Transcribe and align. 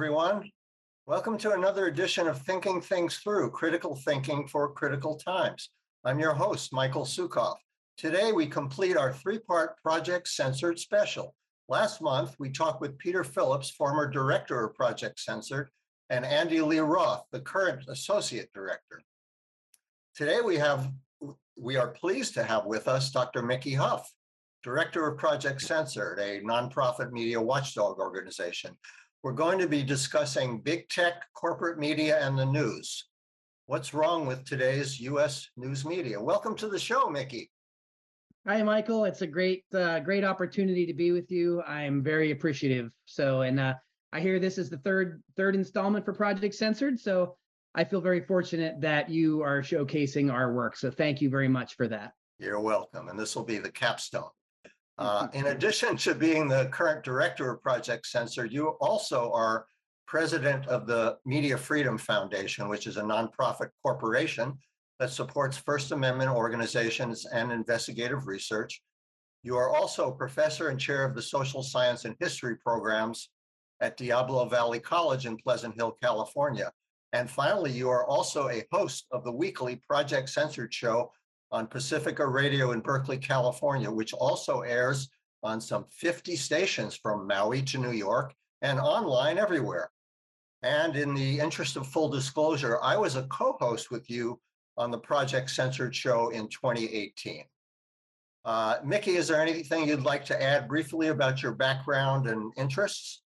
Everyone. 0.00 0.50
Welcome 1.06 1.36
to 1.36 1.52
another 1.52 1.88
edition 1.88 2.26
of 2.26 2.40
Thinking 2.40 2.80
Things 2.80 3.18
Through, 3.18 3.50
Critical 3.50 3.94
Thinking 3.96 4.48
for 4.48 4.72
Critical 4.72 5.16
Times. 5.16 5.68
I'm 6.06 6.18
your 6.18 6.32
host, 6.32 6.72
Michael 6.72 7.04
Sukoff. 7.04 7.56
Today, 7.98 8.32
we 8.32 8.46
complete 8.46 8.96
our 8.96 9.12
three-part 9.12 9.76
Project 9.82 10.26
Censored 10.26 10.78
special. 10.78 11.34
Last 11.68 12.00
month, 12.00 12.34
we 12.38 12.48
talked 12.48 12.80
with 12.80 12.96
Peter 12.96 13.22
Phillips, 13.22 13.68
former 13.68 14.08
director 14.08 14.64
of 14.64 14.74
Project 14.74 15.20
Censored, 15.20 15.68
and 16.08 16.24
Andy 16.24 16.62
Lee 16.62 16.78
Roth, 16.78 17.26
the 17.30 17.40
current 17.40 17.84
associate 17.86 18.48
director. 18.54 19.02
Today, 20.14 20.40
we 20.40 20.56
have 20.56 20.90
we 21.58 21.76
are 21.76 21.88
pleased 21.88 22.32
to 22.34 22.42
have 22.42 22.64
with 22.64 22.88
us 22.88 23.10
Dr. 23.10 23.42
Mickey 23.42 23.74
Huff, 23.74 24.10
director 24.62 25.06
of 25.06 25.18
Project 25.18 25.60
Censored, 25.60 26.18
a 26.20 26.40
nonprofit 26.40 27.12
media 27.12 27.38
watchdog 27.38 27.98
organization. 27.98 28.74
We're 29.22 29.32
going 29.32 29.58
to 29.58 29.68
be 29.68 29.82
discussing 29.82 30.60
big 30.60 30.88
tech, 30.88 31.26
corporate 31.34 31.78
media, 31.78 32.26
and 32.26 32.38
the 32.38 32.46
news. 32.46 33.04
What's 33.66 33.92
wrong 33.92 34.26
with 34.26 34.46
today's 34.46 34.98
U.S. 35.00 35.46
news 35.58 35.84
media? 35.84 36.18
Welcome 36.18 36.56
to 36.56 36.68
the 36.68 36.78
show, 36.78 37.10
Mickey. 37.10 37.50
Hi, 38.46 38.62
Michael. 38.62 39.04
It's 39.04 39.20
a 39.20 39.26
great, 39.26 39.64
uh, 39.74 40.00
great 40.00 40.24
opportunity 40.24 40.86
to 40.86 40.94
be 40.94 41.12
with 41.12 41.30
you. 41.30 41.62
I'm 41.64 42.02
very 42.02 42.30
appreciative. 42.30 42.92
So, 43.04 43.42
and 43.42 43.60
uh, 43.60 43.74
I 44.10 44.20
hear 44.20 44.40
this 44.40 44.56
is 44.56 44.70
the 44.70 44.78
third 44.78 45.22
third 45.36 45.54
installment 45.54 46.06
for 46.06 46.14
Project 46.14 46.54
Censored. 46.54 46.98
So, 46.98 47.36
I 47.74 47.84
feel 47.84 48.00
very 48.00 48.22
fortunate 48.22 48.80
that 48.80 49.10
you 49.10 49.42
are 49.42 49.60
showcasing 49.60 50.32
our 50.32 50.54
work. 50.54 50.76
So, 50.76 50.90
thank 50.90 51.20
you 51.20 51.28
very 51.28 51.48
much 51.48 51.76
for 51.76 51.86
that. 51.88 52.12
You're 52.38 52.58
welcome. 52.58 53.08
And 53.08 53.18
this 53.18 53.36
will 53.36 53.44
be 53.44 53.58
the 53.58 53.70
capstone. 53.70 54.30
Uh, 55.00 55.28
in 55.32 55.46
addition 55.46 55.96
to 55.96 56.14
being 56.14 56.46
the 56.46 56.66
current 56.66 57.02
director 57.02 57.50
of 57.50 57.62
Project 57.62 58.06
Censored, 58.06 58.52
you 58.52 58.68
also 58.82 59.32
are 59.32 59.64
president 60.06 60.66
of 60.66 60.86
the 60.86 61.16
Media 61.24 61.56
Freedom 61.56 61.96
Foundation, 61.96 62.68
which 62.68 62.86
is 62.86 62.98
a 62.98 63.02
nonprofit 63.02 63.70
corporation 63.82 64.58
that 64.98 65.10
supports 65.10 65.56
First 65.56 65.92
Amendment 65.92 66.30
organizations 66.30 67.24
and 67.24 67.50
investigative 67.50 68.26
research. 68.26 68.82
You 69.42 69.56
are 69.56 69.74
also 69.74 70.10
professor 70.10 70.68
and 70.68 70.78
chair 70.78 71.02
of 71.06 71.14
the 71.14 71.22
social 71.22 71.62
science 71.62 72.04
and 72.04 72.14
history 72.20 72.56
programs 72.56 73.30
at 73.80 73.96
Diablo 73.96 74.44
Valley 74.50 74.80
College 74.80 75.24
in 75.24 75.38
Pleasant 75.38 75.74
Hill, 75.76 75.96
California. 76.02 76.70
And 77.14 77.30
finally, 77.30 77.72
you 77.72 77.88
are 77.88 78.04
also 78.04 78.50
a 78.50 78.66
host 78.70 79.06
of 79.12 79.24
the 79.24 79.32
weekly 79.32 79.76
Project 79.88 80.28
Censored 80.28 80.74
show 80.74 81.10
on 81.52 81.66
Pacifica 81.66 82.26
Radio 82.26 82.72
in 82.72 82.80
Berkeley, 82.80 83.18
California, 83.18 83.90
which 83.90 84.12
also 84.12 84.60
airs 84.60 85.08
on 85.42 85.60
some 85.60 85.86
50 85.90 86.36
stations 86.36 86.94
from 86.94 87.26
Maui 87.26 87.62
to 87.62 87.78
New 87.78 87.92
York 87.92 88.34
and 88.62 88.78
online 88.78 89.38
everywhere. 89.38 89.90
And 90.62 90.96
in 90.96 91.14
the 91.14 91.40
interest 91.40 91.76
of 91.76 91.86
full 91.86 92.08
disclosure, 92.08 92.78
I 92.82 92.96
was 92.96 93.16
a 93.16 93.22
co 93.24 93.56
host 93.58 93.90
with 93.90 94.10
you 94.10 94.38
on 94.76 94.90
the 94.90 94.98
Project 94.98 95.50
Censored 95.50 95.94
show 95.94 96.28
in 96.28 96.48
2018. 96.48 97.44
Uh, 98.44 98.76
Mickey, 98.84 99.16
is 99.16 99.28
there 99.28 99.40
anything 99.40 99.86
you'd 99.86 100.02
like 100.02 100.24
to 100.26 100.42
add 100.42 100.68
briefly 100.68 101.08
about 101.08 101.42
your 101.42 101.52
background 101.52 102.26
and 102.26 102.52
interests? 102.56 103.22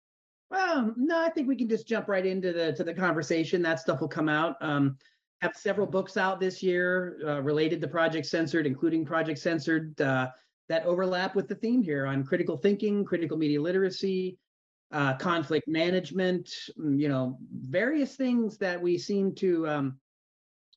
Well, 0.51 0.93
no, 0.97 1.19
I 1.19 1.31
think 1.31 1.49
we 1.49 1.57
can 1.57 1.69
just 1.69 1.87
jump 1.87 2.09
right 2.09 2.25
into 2.25 2.53
the 2.53 2.73
to 2.75 2.85
the 2.85 2.93
conversation. 2.93 3.63
That 3.63 3.81
stuff 3.81 4.01
will 4.01 4.09
come 4.09 4.29
out. 4.29 4.57
Um, 4.61 4.99
have 5.43 5.57
several 5.57 5.87
books 5.89 6.17
out 6.17 6.39
this 6.39 6.63
year 6.63 7.19
uh, 7.27 7.43
related 7.43 7.81
to 7.81 7.89
Project 7.89 8.27
Censored, 8.27 8.65
including 8.65 9.05
Project 9.05 9.41
Censored, 9.41 10.01
uh, 10.01 10.29
that 10.69 10.87
overlap 10.87 11.35
with 11.35 11.49
the 11.49 11.55
theme 11.57 11.83
here 11.83 12.07
on 12.07 12.25
critical 12.25 12.57
thinking, 12.57 13.05
critical 13.05 13.37
media 13.37 13.61
literacy, 13.61 14.39
uh, 14.93 15.17
conflict 15.17 15.67
management, 15.67 16.49
mm, 16.79 16.99
you 16.99 17.09
know, 17.09 17.39
various 17.69 18.15
things 18.15 18.57
that 18.59 18.81
we 18.81 18.97
seem 18.97 19.35
to 19.35 19.69
um, 19.69 19.99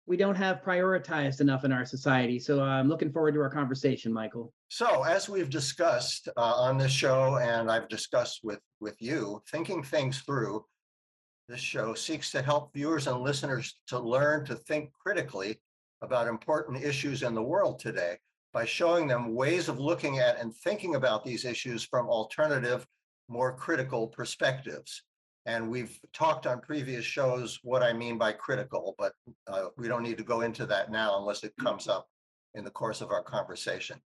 we 0.08 0.18
don't 0.18 0.36
have 0.36 0.62
prioritized 0.62 1.42
enough 1.42 1.64
in 1.64 1.72
our 1.72 1.86
society. 1.86 2.40
So 2.40 2.62
I'm 2.62 2.88
looking 2.88 3.12
forward 3.12 3.34
to 3.34 3.42
our 3.42 3.50
conversation, 3.50 4.14
Michael. 4.14 4.54
So 4.68 5.04
as 5.04 5.28
we've 5.30 5.50
discussed 5.50 6.30
uh, 6.38 6.42
on 6.42 6.78
this 6.78 6.92
show, 6.92 7.38
and 7.38 7.70
I've 7.70 7.88
discussed 7.88 8.40
with 8.44 8.60
with 8.80 9.00
you, 9.00 9.44
thinking 9.52 9.84
things 9.84 10.22
through 10.22 10.66
this 11.48 11.60
show 11.60 11.94
seeks 11.94 12.32
to 12.32 12.42
help 12.42 12.74
viewers 12.74 13.08
and 13.08 13.22
listeners 13.22 13.76
to 13.88 14.00
learn 14.00 14.46
to 14.46 14.56
think 14.56 14.92
critically 14.94 15.60
about 16.02 16.28
important 16.28 16.84
issues 16.84 17.24
in 17.24 17.34
the 17.34 17.42
world 17.42 17.80
today 17.80 18.18
by 18.52 18.66
showing 18.66 19.08
them 19.08 19.36
ways 19.36 19.68
of 19.68 19.80
looking 19.80 20.20
at 20.20 20.40
and 20.40 20.56
thinking 20.56 20.96
about 20.96 21.24
these 21.24 21.46
issues 21.46 21.84
from 21.84 22.08
alternative, 22.08 22.86
more 23.28 23.56
critical 23.56 24.08
perspectives. 24.08 25.04
And 25.46 25.70
we've 25.70 26.00
talked 26.14 26.48
on 26.48 26.62
previous 26.62 27.06
shows 27.06 27.60
what 27.64 27.84
I 27.84 27.94
mean 27.94 28.18
by 28.18 28.32
critical, 28.32 28.96
but 28.98 29.14
uh, 29.48 29.66
we 29.78 29.88
don't 29.88 30.04
need 30.04 30.18
to 30.18 30.24
go 30.24 30.42
into 30.42 30.66
that 30.66 30.90
now 30.90 31.20
unless 31.20 31.44
it 31.44 31.54
comes 31.60 31.88
up 31.88 32.08
in 32.56 32.64
the 32.64 32.72
course 32.72 33.02
of 33.02 33.12
our 33.12 33.22
conversation. 33.22 34.00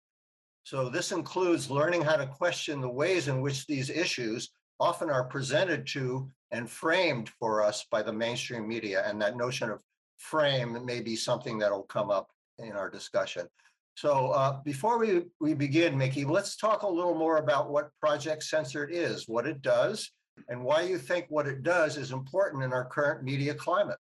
So 0.63 0.89
this 0.89 1.11
includes 1.11 1.71
learning 1.71 2.01
how 2.01 2.17
to 2.17 2.27
question 2.27 2.81
the 2.81 2.89
ways 2.89 3.27
in 3.27 3.41
which 3.41 3.65
these 3.65 3.89
issues 3.89 4.49
often 4.79 5.09
are 5.09 5.23
presented 5.23 5.85
to 5.87 6.29
and 6.51 6.69
framed 6.69 7.29
for 7.39 7.63
us 7.63 7.85
by 7.91 8.01
the 8.01 8.13
mainstream 8.13 8.67
media. 8.67 9.03
And 9.05 9.21
that 9.21 9.37
notion 9.37 9.69
of 9.69 9.81
frame 10.17 10.85
may 10.85 11.01
be 11.01 11.15
something 11.15 11.57
that'll 11.59 11.83
come 11.83 12.09
up 12.09 12.29
in 12.57 12.73
our 12.73 12.89
discussion. 12.89 13.47
So 13.95 14.31
uh, 14.31 14.61
before 14.63 14.97
we, 14.97 15.23
we 15.41 15.53
begin, 15.53 15.97
Mickey, 15.97 16.23
let's 16.23 16.55
talk 16.55 16.83
a 16.83 16.87
little 16.87 17.15
more 17.15 17.37
about 17.37 17.69
what 17.69 17.91
Project 17.99 18.43
Censored 18.43 18.91
is, 18.91 19.27
what 19.27 19.45
it 19.45 19.61
does, 19.61 20.09
and 20.47 20.63
why 20.63 20.83
you 20.83 20.97
think 20.97 21.25
what 21.29 21.47
it 21.47 21.63
does 21.63 21.97
is 21.97 22.11
important 22.11 22.63
in 22.63 22.71
our 22.71 22.85
current 22.85 23.23
media 23.23 23.53
climate. 23.53 23.97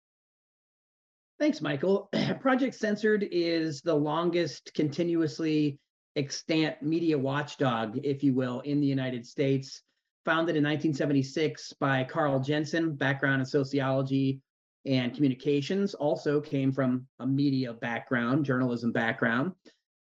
Thanks, 1.41 1.61
Michael. 1.61 2.09
Project 2.41 2.77
Censored 2.77 3.27
is 3.31 3.81
the 3.81 3.95
longest 3.95 4.73
continuously 4.75 5.79
extant 6.17 6.81
media 6.83 7.19
watchdog, 7.19 7.99
if 8.05 8.23
you 8.23 8.35
will, 8.35 8.61
in 8.61 8.81
the 8.81 8.87
United 8.87 9.27
States 9.27 9.83
founded 10.29 10.57
in 10.57 10.63
1976 10.63 11.73
by 11.81 12.05
Carl 12.05 12.39
Jensen, 12.39 12.95
background 12.95 13.41
in 13.41 13.47
sociology 13.47 14.43
and 14.85 15.15
communications, 15.15 15.95
also 15.95 16.39
came 16.39 16.71
from 16.71 17.07
a 17.21 17.27
media 17.27 17.73
background, 17.73 18.45
journalism 18.45 18.93
background. 18.93 19.53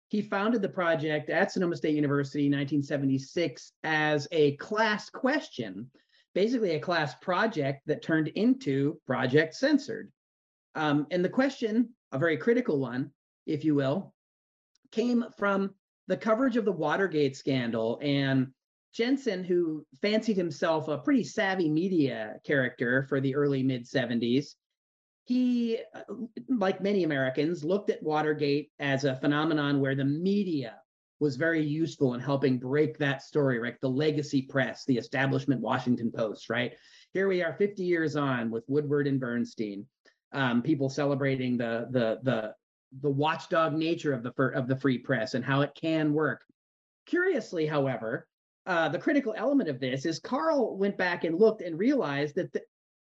He 0.10 0.22
founded 0.22 0.62
the 0.62 0.68
project 0.68 1.30
at 1.30 1.54
Sonoma 1.54 1.78
State 1.78 1.96
University 1.96 2.48
in 2.48 2.52
1976 2.52 3.72
as 3.86 4.28
a 4.34 4.58
class 4.58 5.10
question, 5.10 5.90
basically 6.36 6.72
a 6.72 6.80
class 6.80 7.16
project 7.22 7.84
that 7.86 8.02
turned 8.02 8.28
into 8.28 9.00
Project 9.08 9.56
Censored. 9.56 10.12
Um, 10.76 11.08
and 11.10 11.24
the 11.24 11.30
question, 11.30 11.88
a 12.12 12.20
very 12.20 12.36
critical 12.36 12.80
one, 12.80 13.12
if 13.46 13.64
you 13.64 13.76
will, 13.76 14.14
came 14.92 15.24
from 15.38 15.74
the 16.10 16.18
coverage 16.18 16.58
of 16.58 16.66
the 16.66 16.72
Watergate 16.74 17.38
scandal 17.38 17.98
and 18.02 18.52
Jensen, 18.94 19.44
who 19.44 19.86
fancied 20.02 20.38
himself 20.38 20.88
a 20.88 20.98
pretty 20.98 21.24
savvy 21.24 21.70
media 21.70 22.36
character 22.46 23.06
for 23.10 23.22
the 23.22 23.36
early 23.36 23.64
mid 23.64 23.86
70s, 23.86 24.56
he, 25.26 25.80
uh, 25.94 26.02
like 26.48 26.82
many 26.82 27.04
Americans, 27.04 27.64
looked 27.64 27.90
at 27.90 28.02
Watergate 28.02 28.72
as 28.80 29.04
a 29.04 29.16
phenomenon 29.16 29.82
where 29.82 29.96
the 29.96 30.06
media 30.06 30.78
was 31.20 31.36
very 31.36 31.64
useful 31.64 32.14
in 32.14 32.22
helping 32.22 32.58
break 32.58 32.98
that 32.98 33.22
story, 33.22 33.60
right? 33.60 33.76
The 33.82 33.90
legacy 33.90 34.44
press, 34.44 34.86
the 34.86 34.98
establishment 34.98 35.62
Washington 35.62 36.12
Post, 36.12 36.50
right? 36.50 36.74
Here 37.14 37.28
we 37.28 37.44
are 37.44 37.54
50 37.54 37.84
years 37.84 38.16
on 38.16 38.52
with 38.52 38.64
Woodward 38.68 39.08
and 39.08 39.20
Bernstein, 39.20 39.86
um, 40.32 40.62
people 40.62 40.90
celebrating 40.90 41.58
the, 41.58 41.88
the, 41.90 42.20
the, 42.24 42.54
the 43.02 43.10
watchdog 43.10 43.74
nature 43.74 44.14
of 44.14 44.24
the, 44.24 44.32
of 44.56 44.68
the 44.68 44.78
free 44.78 44.98
press 44.98 45.34
and 45.34 45.44
how 45.44 45.62
it 45.62 45.72
can 45.76 46.14
work. 46.14 46.42
Curiously, 47.06 47.66
however, 47.66 48.28
uh, 48.68 48.90
the 48.90 49.00
critical 49.00 49.34
element 49.38 49.70
of 49.70 49.80
this 49.80 50.06
is 50.06 50.20
Carl 50.20 50.78
went 50.78 50.98
back 50.98 51.24
and 51.24 51.40
looked 51.40 51.62
and 51.62 51.80
realized 51.80 52.36
that 52.36 52.56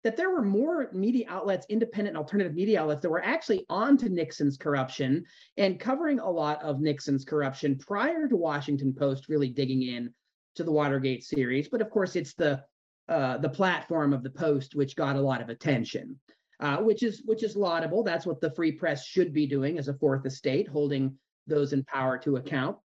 that 0.05 0.17
there 0.17 0.31
were 0.31 0.43
more 0.43 0.89
media 0.93 1.27
outlets, 1.29 1.67
independent 1.69 2.17
alternative 2.17 2.55
media 2.55 2.81
outlets, 2.81 3.03
that 3.03 3.11
were 3.11 3.25
actually 3.25 3.67
on 3.69 3.97
to 3.97 4.09
Nixon's 4.09 4.57
corruption 4.57 5.25
and 5.57 5.81
covering 5.81 6.21
a 6.21 6.31
lot 6.31 6.63
of 6.63 6.81
Nixon's 6.81 7.25
corruption 7.25 7.77
prior 7.77 8.29
to 8.29 8.37
Washington 8.37 8.95
Post 8.95 9.29
really 9.29 9.49
digging 9.49 9.83
in 9.83 10.15
to 10.55 10.63
the 10.63 10.71
Watergate 10.71 11.25
series. 11.25 11.69
But 11.69 11.81
of 11.81 11.91
course, 11.91 12.15
it's 12.15 12.35
the 12.35 12.63
uh, 13.09 13.39
the 13.39 13.49
platform 13.49 14.13
of 14.13 14.23
the 14.23 14.31
Post 14.31 14.75
which 14.75 14.95
got 14.95 15.17
a 15.17 15.21
lot 15.21 15.41
of 15.41 15.49
attention, 15.49 16.21
uh, 16.61 16.77
which 16.77 17.03
is 17.03 17.23
which 17.25 17.43
is 17.43 17.57
laudable. 17.57 18.05
That's 18.05 18.27
what 18.27 18.41
the 18.41 18.55
free 18.55 18.73
press 18.73 19.07
should 19.07 19.33
be 19.33 19.47
doing 19.47 19.79
as 19.79 19.89
a 19.89 19.95
fourth 19.95 20.27
estate, 20.27 20.69
holding 20.69 21.17
those 21.47 21.73
in 21.73 21.83
power 21.83 22.19
to 22.19 22.37
account. 22.37 22.77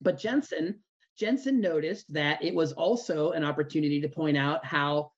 But 0.00 0.18
Jensen 0.18 0.80
Jensen 1.18 1.60
noticed 1.60 2.12
that 2.12 2.42
it 2.42 2.54
was 2.54 2.72
also 2.72 3.32
an 3.32 3.42
opportunity 3.44 4.00
to 4.00 4.08
point 4.08 4.36
out 4.36 4.64
how 4.64 5.12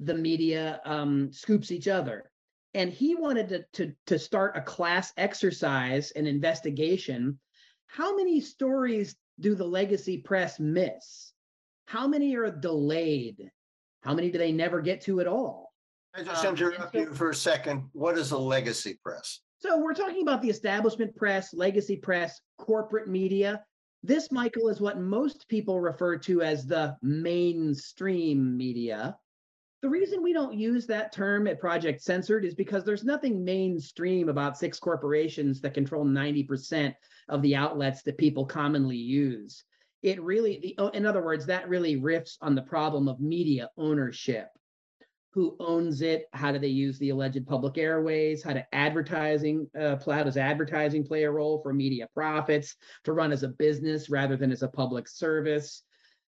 the 0.00 0.14
media 0.14 0.80
um, 0.84 1.32
scoops 1.32 1.70
each 1.72 1.88
other. 1.88 2.30
And 2.74 2.92
he 2.92 3.14
wanted 3.14 3.48
to, 3.48 3.64
to, 3.74 3.92
to 4.06 4.18
start 4.18 4.56
a 4.56 4.60
class 4.60 5.12
exercise, 5.16 6.10
an 6.12 6.26
investigation. 6.26 7.38
How 7.86 8.14
many 8.14 8.40
stories 8.40 9.16
do 9.40 9.54
the 9.54 9.64
legacy 9.64 10.18
press 10.18 10.60
miss? 10.60 11.32
How 11.86 12.06
many 12.06 12.36
are 12.36 12.50
delayed? 12.50 13.50
How 14.02 14.14
many 14.14 14.30
do 14.30 14.38
they 14.38 14.52
never 14.52 14.82
get 14.82 15.00
to 15.02 15.20
at 15.20 15.26
all? 15.26 15.72
I 16.14 16.22
just 16.22 16.44
Um, 16.44 16.54
interrupt 16.54 16.92
so- 16.92 16.98
you 17.00 17.14
for 17.14 17.30
a 17.30 17.34
second. 17.34 17.88
What 17.92 18.18
is 18.18 18.32
a 18.32 18.38
legacy 18.38 18.98
press? 19.02 19.40
So 19.60 19.80
we're 19.80 19.94
talking 19.94 20.22
about 20.22 20.42
the 20.42 20.50
establishment 20.50 21.16
press, 21.16 21.52
legacy 21.52 21.96
press, 21.96 22.40
corporate 22.58 23.08
media. 23.08 23.64
This, 24.02 24.30
Michael, 24.30 24.68
is 24.68 24.80
what 24.80 25.00
most 25.00 25.48
people 25.48 25.80
refer 25.80 26.16
to 26.18 26.42
as 26.42 26.66
the 26.66 26.96
mainstream 27.02 28.56
media. 28.56 29.16
The 29.82 29.88
reason 29.88 30.22
we 30.22 30.32
don't 30.32 30.58
use 30.58 30.86
that 30.86 31.12
term 31.12 31.46
at 31.46 31.60
Project 31.60 32.02
Censored 32.02 32.44
is 32.44 32.54
because 32.54 32.84
there's 32.84 33.04
nothing 33.04 33.44
mainstream 33.44 34.28
about 34.28 34.58
six 34.58 34.78
corporations 34.78 35.60
that 35.60 35.74
control 35.74 36.04
90% 36.04 36.94
of 37.28 37.42
the 37.42 37.54
outlets 37.54 38.02
that 38.02 38.18
people 38.18 38.44
commonly 38.44 38.96
use. 38.96 39.64
It 40.02 40.22
really, 40.22 40.76
the, 40.78 40.90
in 40.94 41.06
other 41.06 41.22
words, 41.22 41.46
that 41.46 41.68
really 41.68 41.96
riffs 41.96 42.38
on 42.40 42.54
the 42.54 42.62
problem 42.62 43.08
of 43.08 43.20
media 43.20 43.70
ownership 43.76 44.48
who 45.32 45.56
owns 45.60 46.00
it 46.00 46.26
how 46.32 46.50
do 46.50 46.58
they 46.58 46.68
use 46.68 46.98
the 46.98 47.10
alleged 47.10 47.46
public 47.46 47.78
airways 47.78 48.42
how 48.42 48.52
to 48.52 48.74
advertising 48.74 49.68
uh, 49.78 49.96
does 49.96 50.36
advertising 50.36 51.04
play 51.04 51.24
a 51.24 51.30
role 51.30 51.60
for 51.62 51.72
media 51.72 52.08
profits 52.14 52.76
to 53.04 53.12
run 53.12 53.32
as 53.32 53.42
a 53.42 53.48
business 53.48 54.08
rather 54.08 54.36
than 54.36 54.50
as 54.50 54.62
a 54.62 54.68
public 54.68 55.08
service? 55.08 55.82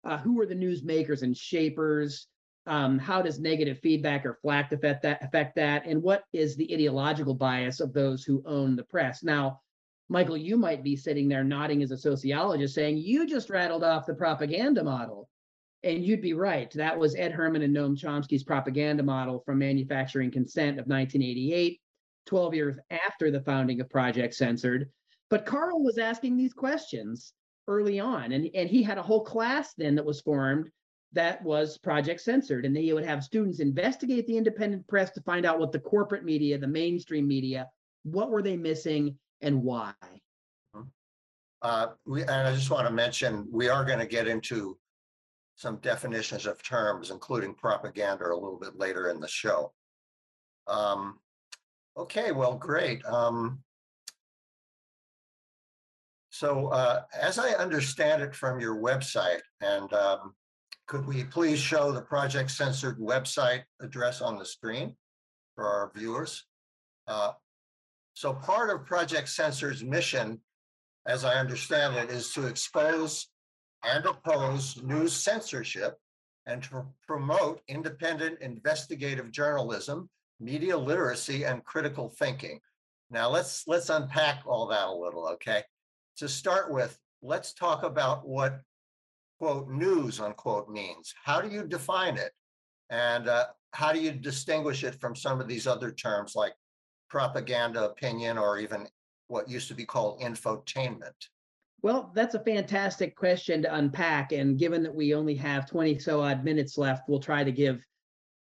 Uh, 0.03 0.17
who 0.17 0.39
are 0.39 0.45
the 0.45 0.55
newsmakers 0.55 1.23
and 1.23 1.35
shapers? 1.35 2.27
Um, 2.67 2.97
how 2.97 3.21
does 3.21 3.39
negative 3.39 3.79
feedback 3.79 4.25
or 4.25 4.39
flack 4.41 4.71
affect 4.71 5.03
that 5.03 5.23
affect 5.23 5.55
that? 5.55 5.85
And 5.85 6.01
what 6.01 6.23
is 6.33 6.55
the 6.55 6.71
ideological 6.73 7.33
bias 7.33 7.79
of 7.79 7.93
those 7.93 8.23
who 8.23 8.43
own 8.45 8.75
the 8.75 8.83
press? 8.83 9.23
Now 9.23 9.61
michael 10.07 10.37
you 10.37 10.55
might 10.55 10.83
be 10.83 10.95
sitting 10.95 11.27
there 11.27 11.43
nodding 11.43 11.81
as 11.81 11.91
a 11.91 11.97
sociologist 11.97 12.75
saying 12.75 12.97
you 12.97 13.25
just 13.25 13.49
rattled 13.49 13.83
off 13.83 14.05
the 14.05 14.13
propaganda 14.13 14.83
model 14.83 15.27
and 15.85 16.03
you'd 16.03 16.21
be 16.21 16.33
right. 16.33 16.71
That 16.71 16.97
was 16.97 17.15
Ed 17.15 17.31
Herman 17.31 17.61
and 17.61 17.73
Noam 17.73 17.95
Chomsky's 17.95 18.43
propaganda 18.43 19.03
model 19.03 19.43
from 19.45 19.59
Manufacturing 19.59 20.31
Consent 20.31 20.79
of 20.79 20.87
1988, 20.87 21.79
12 22.25 22.53
years 22.55 22.77
after 22.89 23.29
the 23.29 23.41
founding 23.41 23.79
of 23.79 23.89
Project 23.89 24.33
Censored. 24.33 24.89
But 25.29 25.45
Carl 25.45 25.83
was 25.83 25.99
asking 25.99 26.37
these 26.37 26.53
questions 26.53 27.33
early 27.67 27.99
on, 27.99 28.31
and, 28.31 28.49
and 28.55 28.67
he 28.67 28.81
had 28.81 28.97
a 28.97 29.03
whole 29.03 29.23
class 29.23 29.73
then 29.77 29.95
that 29.95 30.05
was 30.05 30.21
formed 30.21 30.69
that 31.13 31.41
was 31.43 31.77
Project 31.77 32.19
Censored. 32.19 32.65
And 32.65 32.75
they 32.75 32.91
would 32.91 33.05
have 33.05 33.23
students 33.23 33.59
investigate 33.59 34.27
the 34.27 34.37
independent 34.37 34.85
press 34.87 35.11
to 35.11 35.21
find 35.21 35.45
out 35.45 35.59
what 35.59 35.71
the 35.71 35.79
corporate 35.79 36.25
media, 36.25 36.57
the 36.57 36.67
mainstream 36.67 37.27
media, 37.27 37.69
what 38.03 38.31
were 38.31 38.41
they 38.41 38.57
missing 38.57 39.17
and 39.41 39.63
why. 39.63 39.93
Uh, 41.61 41.87
we, 42.05 42.21
and 42.21 42.31
I 42.31 42.53
just 42.53 42.69
want 42.69 42.85
to 42.87 42.93
mention, 42.93 43.47
we 43.49 43.69
are 43.69 43.85
going 43.85 43.99
to 43.99 44.05
get 44.05 44.27
into 44.27 44.77
some 45.55 45.77
definitions 45.77 46.45
of 46.45 46.61
terms, 46.61 47.11
including 47.11 47.53
propaganda, 47.55 48.25
a 48.25 48.33
little 48.35 48.59
bit 48.59 48.77
later 48.77 49.09
in 49.09 49.19
the 49.19 49.27
show. 49.27 49.71
Um, 50.67 51.19
okay, 51.97 52.31
well, 52.31 52.55
great. 52.55 53.03
Um, 53.05 53.59
so, 56.29 56.67
uh, 56.67 57.03
as 57.19 57.39
I 57.39 57.51
understand 57.51 58.21
it 58.21 58.35
from 58.35 58.59
your 58.59 58.75
website, 58.75 59.39
and 59.61 59.91
um, 59.93 60.35
could 60.87 61.07
we 61.07 61.23
please 61.23 61.59
show 61.59 61.93
the 61.93 62.01
Project 62.01 62.51
Censored 62.51 62.99
website 62.99 63.63
address 63.81 64.21
on 64.21 64.37
the 64.37 64.45
screen 64.45 64.97
for 65.55 65.65
our 65.65 65.91
viewers? 65.95 66.43
Uh, 67.07 67.31
so, 68.13 68.33
part 68.33 68.69
of 68.69 68.85
Project 68.85 69.29
Censored's 69.29 69.85
mission, 69.85 70.41
as 71.07 71.23
I 71.23 71.35
understand 71.35 71.95
it, 71.95 72.09
is 72.09 72.33
to 72.33 72.47
expose 72.47 73.29
and 73.85 74.05
oppose 74.05 74.81
news 74.83 75.13
censorship 75.13 75.97
and 76.47 76.61
to 76.63 76.85
promote 77.07 77.61
independent 77.67 78.39
investigative 78.41 79.31
journalism, 79.31 80.09
media 80.39 80.77
literacy, 80.77 81.43
and 81.43 81.63
critical 81.63 82.09
thinking. 82.09 82.59
Now 83.09 83.29
let's 83.29 83.63
let's 83.67 83.89
unpack 83.89 84.43
all 84.45 84.67
that 84.67 84.87
a 84.87 84.93
little, 84.93 85.27
okay? 85.33 85.63
To 86.17 86.29
start 86.29 86.71
with, 86.71 86.97
let's 87.21 87.53
talk 87.53 87.83
about 87.83 88.27
what 88.27 88.61
quote 89.39 89.69
news 89.69 90.19
unquote 90.19 90.69
means. 90.69 91.13
How 91.23 91.41
do 91.41 91.49
you 91.49 91.63
define 91.63 92.17
it? 92.17 92.31
And 92.89 93.27
uh, 93.27 93.45
how 93.71 93.91
do 93.91 93.99
you 93.99 94.11
distinguish 94.11 94.83
it 94.83 94.95
from 94.95 95.15
some 95.15 95.41
of 95.41 95.47
these 95.47 95.67
other 95.67 95.91
terms 95.91 96.33
like 96.35 96.53
propaganda, 97.09 97.85
opinion, 97.85 98.37
or 98.37 98.59
even 98.59 98.87
what 99.27 99.49
used 99.49 99.67
to 99.67 99.73
be 99.73 99.85
called 99.85 100.21
infotainment? 100.21 101.13
Well, 101.81 102.11
that's 102.15 102.35
a 102.35 102.39
fantastic 102.39 103.15
question 103.15 103.61
to 103.61 103.75
unpack. 103.75 104.31
And 104.31 104.57
given 104.57 104.81
that 104.83 104.95
we 104.95 105.13
only 105.13 105.35
have 105.35 105.69
20 105.69 105.99
so 105.99 106.21
odd 106.21 106.43
minutes 106.43 106.77
left, 106.77 107.07
we'll 107.07 107.19
try 107.19 107.43
to 107.43 107.51
give 107.51 107.85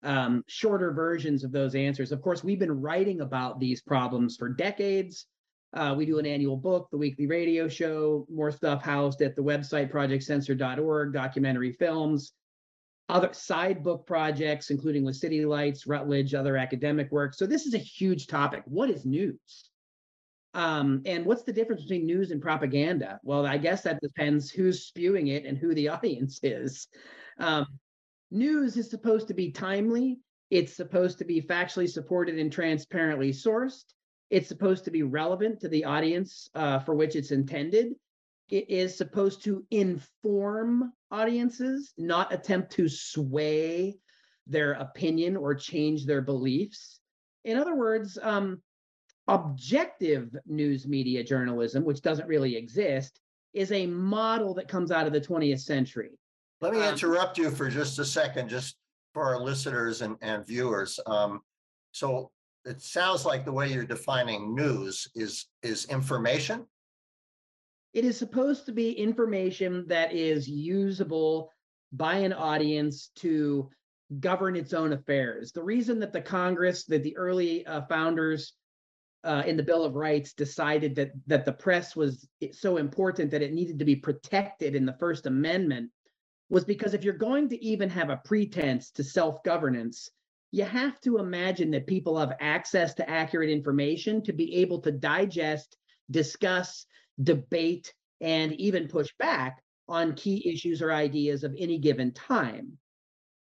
um, 0.03 0.45
shorter 0.47 0.93
versions 0.93 1.45
of 1.45 1.53
those 1.53 1.75
answers. 1.75 2.13
Of 2.13 2.23
course, 2.23 2.45
we've 2.45 2.59
been 2.59 2.81
writing 2.81 3.21
about 3.21 3.59
these 3.59 3.83
problems 3.83 4.37
for 4.37 4.49
decades. 4.49 5.27
Uh, 5.73 5.95
we 5.97 6.07
do 6.07 6.19
an 6.19 6.27
annual 6.27 6.57
book, 6.57 6.89
the 6.91 6.97
weekly 6.97 7.27
radio 7.27 7.69
show, 7.69 8.27
more 8.31 8.53
stuff 8.53 8.83
housed 8.83 9.21
at 9.23 9.35
the 9.35 9.43
website 9.43 9.91
projectcensored.org, 9.91 11.13
documentary 11.13 11.73
films, 11.73 12.33
other 13.09 13.33
side 13.33 13.83
book 13.83 14.07
projects, 14.07 14.71
including 14.71 15.05
with 15.05 15.17
City 15.17 15.45
Lights, 15.45 15.87
Routledge, 15.87 16.33
other 16.33 16.57
academic 16.57 17.11
work. 17.11 17.35
So 17.35 17.47
this 17.47 17.67
is 17.67 17.75
a 17.75 17.79
huge 17.79 18.29
topic. 18.29 18.63
What 18.67 18.89
is 18.89 19.05
news? 19.05 19.71
Um, 20.55 21.03
and 21.05 21.27
what's 21.27 21.43
the 21.43 21.53
difference 21.53 21.83
between 21.83 22.07
news 22.07 22.31
and 22.31 22.41
propaganda? 22.41 23.21
Well, 23.25 23.45
I 23.45 23.59
guess 23.59 23.83
that 23.83 24.01
depends 24.01 24.51
who's 24.51 24.85
spewing 24.85 25.29
it 25.29 25.45
and 25.45 25.59
who 25.59 25.75
the 25.75 25.89
audience 25.97 26.39
is. 26.43 26.87
Um, 27.39 27.67
news 28.31 28.77
is 28.77 28.89
supposed 28.89 29.29
to 29.29 29.35
be 29.35 29.51
timely. 29.51 30.21
It's 30.51 30.77
supposed 30.77 31.19
to 31.19 31.25
be 31.25 31.43
factually 31.43 31.91
supported 31.91 32.39
and 32.39 32.53
transparently 32.53 33.33
sourced. 33.33 33.85
It's 34.31 34.49
supposed 34.49 34.85
to 34.85 34.91
be 34.91 35.03
relevant 35.03 35.61
to 35.61 35.69
the 35.69 35.85
audience 35.85 36.49
uh, 36.55 36.79
for 36.79 36.95
which 36.95 37.17
it's 37.17 37.33
intended. 37.33 37.95
It 38.51 38.71
is 38.71 38.97
supposed 38.97 39.43
to 39.45 39.67
inform 39.71 40.93
audiences, 41.11 41.93
not 41.99 42.33
attempt 42.33 42.73
to 42.73 42.89
sway 42.89 43.97
their 44.47 44.73
opinion 44.73 45.37
or 45.37 45.55
change 45.55 46.05
their 46.05 46.21
beliefs. 46.21 47.01
In 47.45 47.57
other 47.57 47.75
words, 47.75 48.19
um, 48.23 48.63
objective 49.29 50.35
news 50.47 50.87
media 50.87 51.23
journalism, 51.25 51.85
which 51.85 52.03
doesn't 52.03 52.29
really 52.29 52.57
exist, 52.57 53.21
is 53.53 53.73
a 53.73 53.87
model 53.87 54.55
that 54.55 54.69
comes 54.69 54.91
out 54.91 55.07
of 55.07 55.13
the 55.13 55.21
20th 55.21 55.61
century. 55.61 56.11
Let 56.61 56.73
me 56.73 56.81
Um, 56.81 56.93
interrupt 56.93 57.39
you 57.39 57.51
for 57.51 57.69
just 57.71 57.99
a 57.99 58.05
second, 58.05 58.49
just 58.49 58.77
for 59.13 59.23
our 59.23 59.41
listeners 59.41 60.03
and, 60.03 60.17
and 60.21 60.47
viewers. 60.47 60.99
Um, 61.07 61.41
so 61.93 62.31
it 62.65 62.81
sounds 62.81 63.25
like 63.25 63.45
the 63.45 63.53
way 63.53 63.73
you're 63.73 63.85
defining 63.85 64.55
news 64.55 65.09
is, 65.15 65.47
is 65.63 65.87
information. 65.87 66.67
It 67.93 68.05
is 68.05 68.19
supposed 68.19 68.67
to 68.67 68.73
be 68.73 68.91
information 68.93 69.87
that 69.87 70.13
is 70.13 70.49
usable 70.49 71.51
by 71.93 72.17
an 72.17 72.33
audience 72.33 73.11
to 73.17 73.71
govern 74.19 74.57
its 74.57 74.73
own 74.73 74.93
affairs. 74.93 75.53
The 75.53 75.63
reason 75.63 76.01
that 76.01 76.13
the 76.13 76.21
Congress, 76.21 76.85
that 76.87 77.05
the 77.05 77.17
early 77.17 77.65
uh, 77.67 77.83
founders 77.83 78.55
uh, 79.25 79.43
in 79.47 79.57
the 79.57 79.63
Bill 79.63 79.85
of 79.85 79.95
Rights 79.95 80.33
decided 80.33 80.95
that 80.97 81.13
that 81.27 81.45
the 81.45 81.53
press 81.53 81.97
was 81.97 82.29
so 82.53 82.77
important 82.77 83.31
that 83.31 83.43
it 83.43 83.53
needed 83.53 83.79
to 83.79 83.85
be 83.85 83.97
protected 83.97 84.75
in 84.75 84.87
the 84.87 84.97
First 85.01 85.27
Amendment 85.27 85.91
was 86.51 86.65
because 86.65 86.95
if 86.95 87.03
you're 87.03 87.15
going 87.15 87.49
to 87.49 87.65
even 87.65 87.89
have 87.89 88.11
a 88.11 88.21
pretense 88.25 88.91
to 88.91 89.03
self-governance, 89.03 90.11
you 90.51 90.65
have 90.65 91.01
to 91.01 91.19
imagine 91.19 91.71
that 91.71 91.87
people 91.87 92.19
have 92.19 92.37
access 92.39 92.95
to 92.95 93.11
accurate 93.11 93.51
information 93.51 94.23
to 94.23 94.33
be 94.33 94.55
able 94.57 94.81
to 94.81 94.93
digest, 94.93 95.77
discuss, 96.11 96.87
debate, 97.23 97.93
and 98.21 98.53
even 98.53 98.87
push 98.87 99.09
back 99.19 99.63
on 99.89 100.15
key 100.15 100.49
issues 100.49 100.81
or 100.81 100.93
ideas 100.93 101.45
of 101.45 101.55
any 101.59 101.79
given 101.79 102.13
time. 102.13 102.79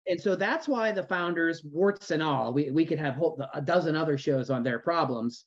And 0.07 0.19
so 0.19 0.35
that's 0.35 0.67
why 0.67 0.91
the 0.91 1.03
founders, 1.03 1.63
warts 1.63 2.11
and 2.11 2.23
all, 2.23 2.53
we, 2.53 2.71
we 2.71 2.85
could 2.85 2.99
have 2.99 3.15
whole, 3.15 3.41
a 3.53 3.61
dozen 3.61 3.95
other 3.95 4.17
shows 4.17 4.49
on 4.49 4.63
their 4.63 4.79
problems, 4.79 5.45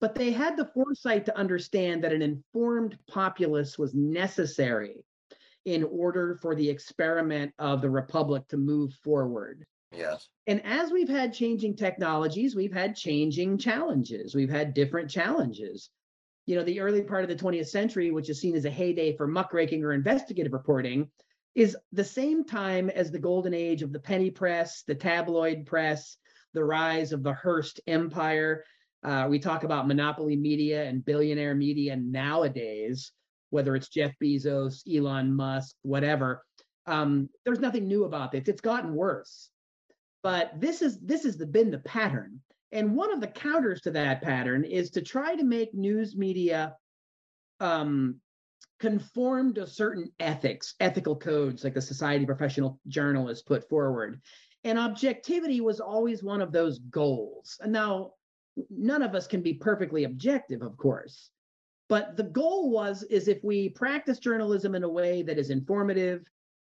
but 0.00 0.14
they 0.14 0.30
had 0.30 0.56
the 0.56 0.70
foresight 0.74 1.24
to 1.26 1.36
understand 1.36 2.04
that 2.04 2.12
an 2.12 2.22
informed 2.22 2.98
populace 3.08 3.78
was 3.78 3.94
necessary 3.94 5.04
in 5.64 5.84
order 5.84 6.38
for 6.40 6.54
the 6.54 6.68
experiment 6.68 7.52
of 7.58 7.82
the 7.82 7.90
republic 7.90 8.46
to 8.48 8.56
move 8.56 8.92
forward. 9.02 9.66
Yes. 9.92 10.28
And 10.46 10.64
as 10.64 10.90
we've 10.90 11.08
had 11.08 11.32
changing 11.32 11.76
technologies, 11.76 12.54
we've 12.54 12.72
had 12.72 12.94
changing 12.94 13.58
challenges. 13.58 14.34
We've 14.34 14.50
had 14.50 14.74
different 14.74 15.10
challenges. 15.10 15.90
You 16.46 16.56
know, 16.56 16.64
the 16.64 16.80
early 16.80 17.02
part 17.02 17.24
of 17.24 17.28
the 17.28 17.44
20th 17.44 17.68
century, 17.68 18.10
which 18.10 18.30
is 18.30 18.40
seen 18.40 18.54
as 18.54 18.64
a 18.64 18.70
heyday 18.70 19.16
for 19.16 19.26
muckraking 19.26 19.84
or 19.84 19.92
investigative 19.92 20.52
reporting, 20.52 21.10
is 21.54 21.76
the 21.92 22.04
same 22.04 22.44
time 22.44 22.88
as 22.90 23.10
the 23.10 23.18
golden 23.18 23.52
age 23.52 23.82
of 23.82 23.92
the 23.92 23.98
penny 23.98 24.30
press, 24.30 24.84
the 24.86 24.94
tabloid 24.94 25.66
press, 25.66 26.16
the 26.54 26.64
rise 26.64 27.12
of 27.12 27.22
the 27.22 27.32
Hearst 27.32 27.80
empire. 27.86 28.64
Uh, 29.04 29.26
we 29.28 29.38
talk 29.38 29.64
about 29.64 29.86
monopoly 29.86 30.36
media 30.36 30.84
and 30.84 31.04
billionaire 31.04 31.54
media 31.54 31.96
nowadays, 31.96 33.12
whether 33.50 33.76
it's 33.76 33.88
Jeff 33.88 34.12
Bezos, 34.22 34.82
Elon 34.92 35.32
Musk, 35.34 35.76
whatever. 35.82 36.42
Um, 36.86 37.28
there's 37.44 37.60
nothing 37.60 37.86
new 37.86 38.04
about 38.04 38.32
this. 38.32 38.48
It's 38.48 38.60
gotten 38.60 38.94
worse. 38.94 39.50
But 40.22 40.60
this 40.60 40.82
is 40.82 40.98
this 41.00 41.24
has 41.24 41.36
the, 41.36 41.46
been 41.46 41.70
the 41.70 41.78
pattern. 41.78 42.40
And 42.72 42.96
one 42.96 43.12
of 43.12 43.20
the 43.20 43.28
counters 43.28 43.80
to 43.82 43.90
that 43.92 44.20
pattern 44.20 44.64
is 44.64 44.90
to 44.90 45.00
try 45.00 45.34
to 45.36 45.44
make 45.44 45.72
news 45.72 46.16
media 46.16 46.76
um, 47.60 48.16
conform 48.78 49.54
to 49.54 49.66
certain 49.66 50.10
ethics, 50.20 50.74
ethical 50.80 51.16
codes, 51.16 51.64
like 51.64 51.74
the 51.74 51.82
Society 51.82 52.24
of 52.24 52.28
Professional 52.28 52.78
Journalists 52.86 53.42
put 53.42 53.68
forward. 53.68 54.20
And 54.64 54.78
objectivity 54.78 55.60
was 55.60 55.80
always 55.80 56.22
one 56.22 56.42
of 56.42 56.52
those 56.52 56.78
goals. 56.78 57.58
And 57.60 57.72
now, 57.72 58.12
none 58.70 59.02
of 59.02 59.14
us 59.14 59.26
can 59.26 59.42
be 59.42 59.54
perfectly 59.54 60.04
objective, 60.04 60.62
of 60.62 60.76
course. 60.76 61.30
But 61.88 62.16
the 62.16 62.24
goal 62.24 62.70
was 62.70 63.02
is 63.04 63.28
if 63.28 63.42
we 63.42 63.70
practice 63.70 64.18
journalism 64.18 64.74
in 64.74 64.84
a 64.84 64.88
way 64.88 65.22
that 65.22 65.38
is 65.38 65.50
informative, 65.50 66.26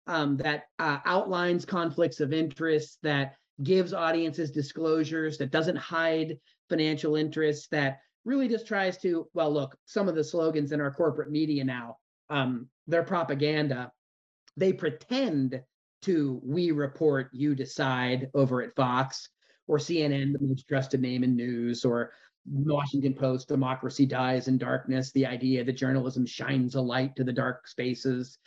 um, 0.07 0.37
that 0.37 0.63
uh, 0.79 0.99
outlines 1.05 1.65
conflicts 1.65 2.19
of 2.19 2.33
interest, 2.33 2.99
that 3.03 3.35
gives 3.63 3.93
audiences 3.93 4.49
disclosures, 4.51 5.37
that 5.37 5.51
doesn't 5.51 5.75
hide 5.75 6.37
financial 6.69 7.15
interests, 7.15 7.67
that 7.67 7.99
really 8.25 8.47
just 8.47 8.65
tries 8.65 8.97
to, 8.99 9.27
well, 9.33 9.51
look, 9.51 9.77
some 9.85 10.07
of 10.07 10.15
the 10.15 10.23
slogans 10.23 10.71
in 10.71 10.79
our 10.81 10.91
corporate 10.91 11.31
media 11.31 11.63
now, 11.63 11.97
um, 12.29 12.67
they're 12.87 13.03
propaganda. 13.03 13.91
They 14.55 14.73
pretend 14.73 15.61
to 16.03 16.39
we 16.43 16.71
report, 16.71 17.29
you 17.33 17.55
decide 17.55 18.29
over 18.33 18.61
at 18.61 18.75
Fox 18.75 19.29
or 19.69 19.77
CNN, 19.77 20.33
the 20.33 20.45
most 20.45 20.67
trusted 20.67 20.99
name 20.99 21.23
in 21.23 21.35
news, 21.35 21.85
or 21.85 22.11
Washington 22.51 23.13
Post, 23.13 23.47
democracy 23.47 24.05
dies 24.05 24.47
in 24.47 24.57
darkness, 24.57 25.11
the 25.11 25.27
idea 25.27 25.63
that 25.63 25.73
journalism 25.73 26.25
shines 26.25 26.73
a 26.73 26.81
light 26.81 27.15
to 27.15 27.23
the 27.23 27.31
dark 27.31 27.67
spaces. 27.67 28.39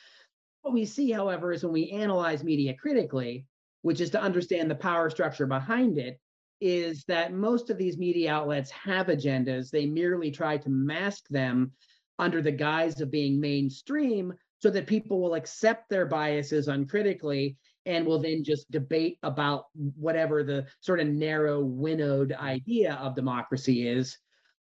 What 0.62 0.74
we 0.74 0.84
see, 0.84 1.12
however, 1.12 1.52
is 1.52 1.62
when 1.62 1.72
we 1.72 1.90
analyze 1.90 2.42
media 2.42 2.74
critically, 2.74 3.46
which 3.82 4.00
is 4.00 4.10
to 4.10 4.20
understand 4.20 4.68
the 4.68 4.74
power 4.74 5.08
structure 5.10 5.46
behind 5.46 5.96
it, 5.96 6.18
is 6.60 7.04
that 7.04 7.32
most 7.32 7.70
of 7.70 7.78
these 7.78 7.98
media 7.98 8.32
outlets 8.32 8.70
have 8.72 9.06
agendas. 9.06 9.70
They 9.70 9.86
merely 9.86 10.32
try 10.32 10.56
to 10.56 10.68
mask 10.68 11.28
them 11.28 11.70
under 12.18 12.42
the 12.42 12.52
guise 12.52 13.00
of 13.00 13.12
being 13.12 13.40
mainstream 13.40 14.32
so 14.58 14.70
that 14.70 14.88
people 14.88 15.20
will 15.20 15.34
accept 15.34 15.88
their 15.88 16.06
biases 16.06 16.66
uncritically 16.66 17.56
and 17.86 18.06
will 18.06 18.20
then 18.20 18.44
just 18.44 18.70
debate 18.70 19.18
about 19.22 19.66
whatever 19.96 20.42
the 20.42 20.66
sort 20.80 21.00
of 21.00 21.08
narrow, 21.08 21.60
winnowed 21.60 22.32
idea 22.32 22.94
of 22.94 23.16
democracy 23.16 23.88
is. 23.88 24.16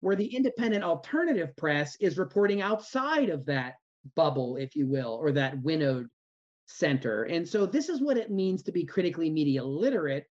Where 0.01 0.17
the 0.17 0.35
independent 0.35 0.83
alternative 0.83 1.55
press 1.57 1.97
is 2.01 2.19
reporting 2.19 2.61
outside 2.61 3.29
of 3.29 3.47
that 3.47 3.75
bubble, 4.17 4.57
if 4.57 4.75
you 4.75 4.89
will, 4.89 5.13
or 5.21 5.31
that 5.33 5.63
winnowed 5.63 6.09
center. 6.67 7.25
And 7.25 7.49
so 7.49 7.67
this 7.67 7.89
is 7.89 8.01
what 8.01 8.17
it 8.17 8.31
means 8.31 8.63
to 8.65 8.73
be 8.73 8.85
critically 8.85 9.31
media 9.31 9.63
literate. 9.63 10.25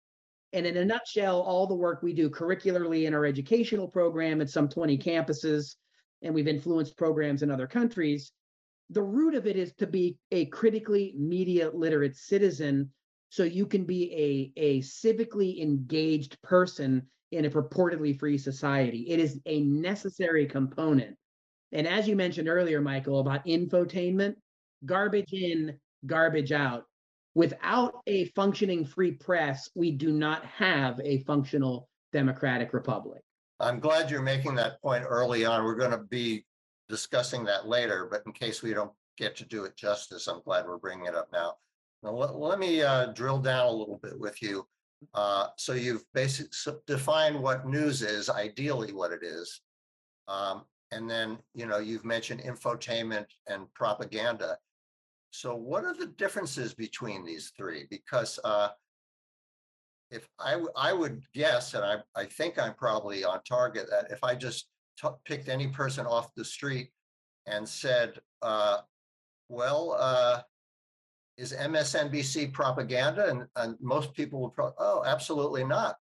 And 0.54 0.66
in 0.66 0.78
a 0.78 0.86
nutshell, 0.86 1.42
all 1.42 1.68
the 1.68 1.76
work 1.76 2.02
we 2.02 2.14
do 2.14 2.30
curricularly 2.30 3.06
in 3.06 3.14
our 3.14 3.26
educational 3.26 3.88
program 3.88 4.42
at 4.42 4.50
some 4.50 4.68
20 4.68 4.98
campuses, 4.98 5.76
and 6.24 6.34
we've 6.34 6.48
influenced 6.48 6.98
programs 6.98 7.44
in 7.44 7.52
other 7.52 7.68
countries, 7.68 8.32
the 8.90 9.02
root 9.02 9.36
of 9.36 9.46
it 9.46 9.56
is 9.56 9.74
to 9.76 9.88
be 9.88 10.18
a 10.32 10.46
critically 10.46 11.14
media 11.18 11.70
literate 11.72 12.16
citizen 12.16 12.92
so 13.30 13.44
you 13.44 13.66
can 13.66 13.84
be 13.84 14.52
a, 14.58 14.60
a 14.60 14.82
civically 14.82 15.62
engaged 15.62 16.42
person 16.42 17.06
in 17.32 17.46
a 17.46 17.50
purportedly 17.50 18.18
free 18.18 18.38
society. 18.38 19.06
It 19.10 19.20
is 19.20 19.40
a 19.46 19.62
necessary 19.62 20.48
component. 20.48 21.16
And 21.72 21.88
as 21.88 22.08
you 22.08 22.16
mentioned 22.16 22.50
earlier, 22.50 22.82
Michael, 22.82 23.20
about 23.20 23.46
infotainment, 23.46 24.36
garbage 24.86 25.34
in, 25.34 25.78
garbage 26.08 26.52
out. 26.52 26.86
Without 27.36 28.02
a 28.08 28.26
functioning 28.30 28.84
free 28.84 29.12
press, 29.12 29.70
we 29.76 29.92
do 29.92 30.12
not 30.12 30.44
have 30.46 31.00
a 31.04 31.20
functional 31.26 31.88
democratic 32.12 32.74
republic. 32.74 33.22
I'm 33.60 33.80
glad 33.80 34.10
you're 34.10 34.24
making 34.24 34.56
that 34.56 34.82
point 34.82 35.06
early 35.08 35.46
on. 35.46 35.64
We're 35.64 35.76
going 35.76 35.92
to 35.92 36.00
be 36.00 36.46
discussing 36.90 37.46
that 37.46 37.68
later, 37.68 38.08
but 38.10 38.24
in 38.26 38.34
case 38.34 38.62
we 38.62 38.74
don't 38.74 38.92
get 39.18 39.36
to 39.38 39.46
do 39.46 39.64
it 39.64 39.78
justice, 39.78 40.28
I'm 40.28 40.42
glad 40.44 40.66
we're 40.66 40.78
bringing 40.78 41.06
it 41.06 41.16
up 41.16 41.30
now. 41.32 41.54
Now, 42.04 42.12
let, 42.12 42.36
let 42.36 42.60
me 42.60 42.82
uh, 42.82 43.08
drill 43.08 43.40
down 43.40 43.68
a 43.68 43.72
little 43.72 44.00
bit 44.02 44.20
with 44.20 44.42
you. 44.42 44.66
Uh, 45.14 45.48
so 45.58 45.74
you've 45.74 46.04
basically 46.14 46.74
defined 46.88 47.40
what 47.40 47.68
news 47.68 48.02
is, 48.02 48.30
ideally 48.30 48.92
what 48.92 49.12
it 49.12 49.24
is. 49.24 49.62
Um, 50.28 50.64
and 50.92 51.10
then, 51.10 51.38
you 51.54 51.66
know, 51.66 51.78
you've 51.78 52.06
mentioned 52.06 52.42
infotainment 52.42 53.28
and 53.48 53.72
propaganda. 53.74 54.58
So 55.32 55.56
what 55.56 55.86
are 55.86 55.94
the 55.94 56.08
differences 56.08 56.74
between 56.74 57.24
these 57.24 57.54
three? 57.56 57.86
Because 57.90 58.40
uh, 58.44 58.70
if 60.10 60.28
I, 60.40 60.62
I 60.76 60.92
would 60.92 61.22
guess, 61.34 61.76
and 61.76 61.86
I, 61.86 61.98
I 62.16 62.26
think 62.26 62.58
I'm 62.58 62.74
probably 62.74 63.24
on 63.24 63.40
target, 63.48 63.88
that 63.92 64.12
if 64.12 64.24
I 64.24 64.36
just 64.36 64.68
picked 65.26 65.50
any 65.50 65.68
person 65.68 66.06
off 66.06 66.34
the 66.36 66.46
street 66.46 66.90
and 67.46 67.68
said, 67.68 68.20
uh, 68.42 68.78
well, 69.50 69.96
uh, 70.00 70.42
is 71.38 71.54
MSNBC 71.54 72.54
propaganda? 72.54 73.30
And, 73.30 73.48
and 73.56 73.76
most 73.82 74.14
people 74.14 74.42
would 74.42 74.54
probably, 74.54 74.76
oh, 74.80 75.04
absolutely 75.06 75.64
not. 75.64 75.96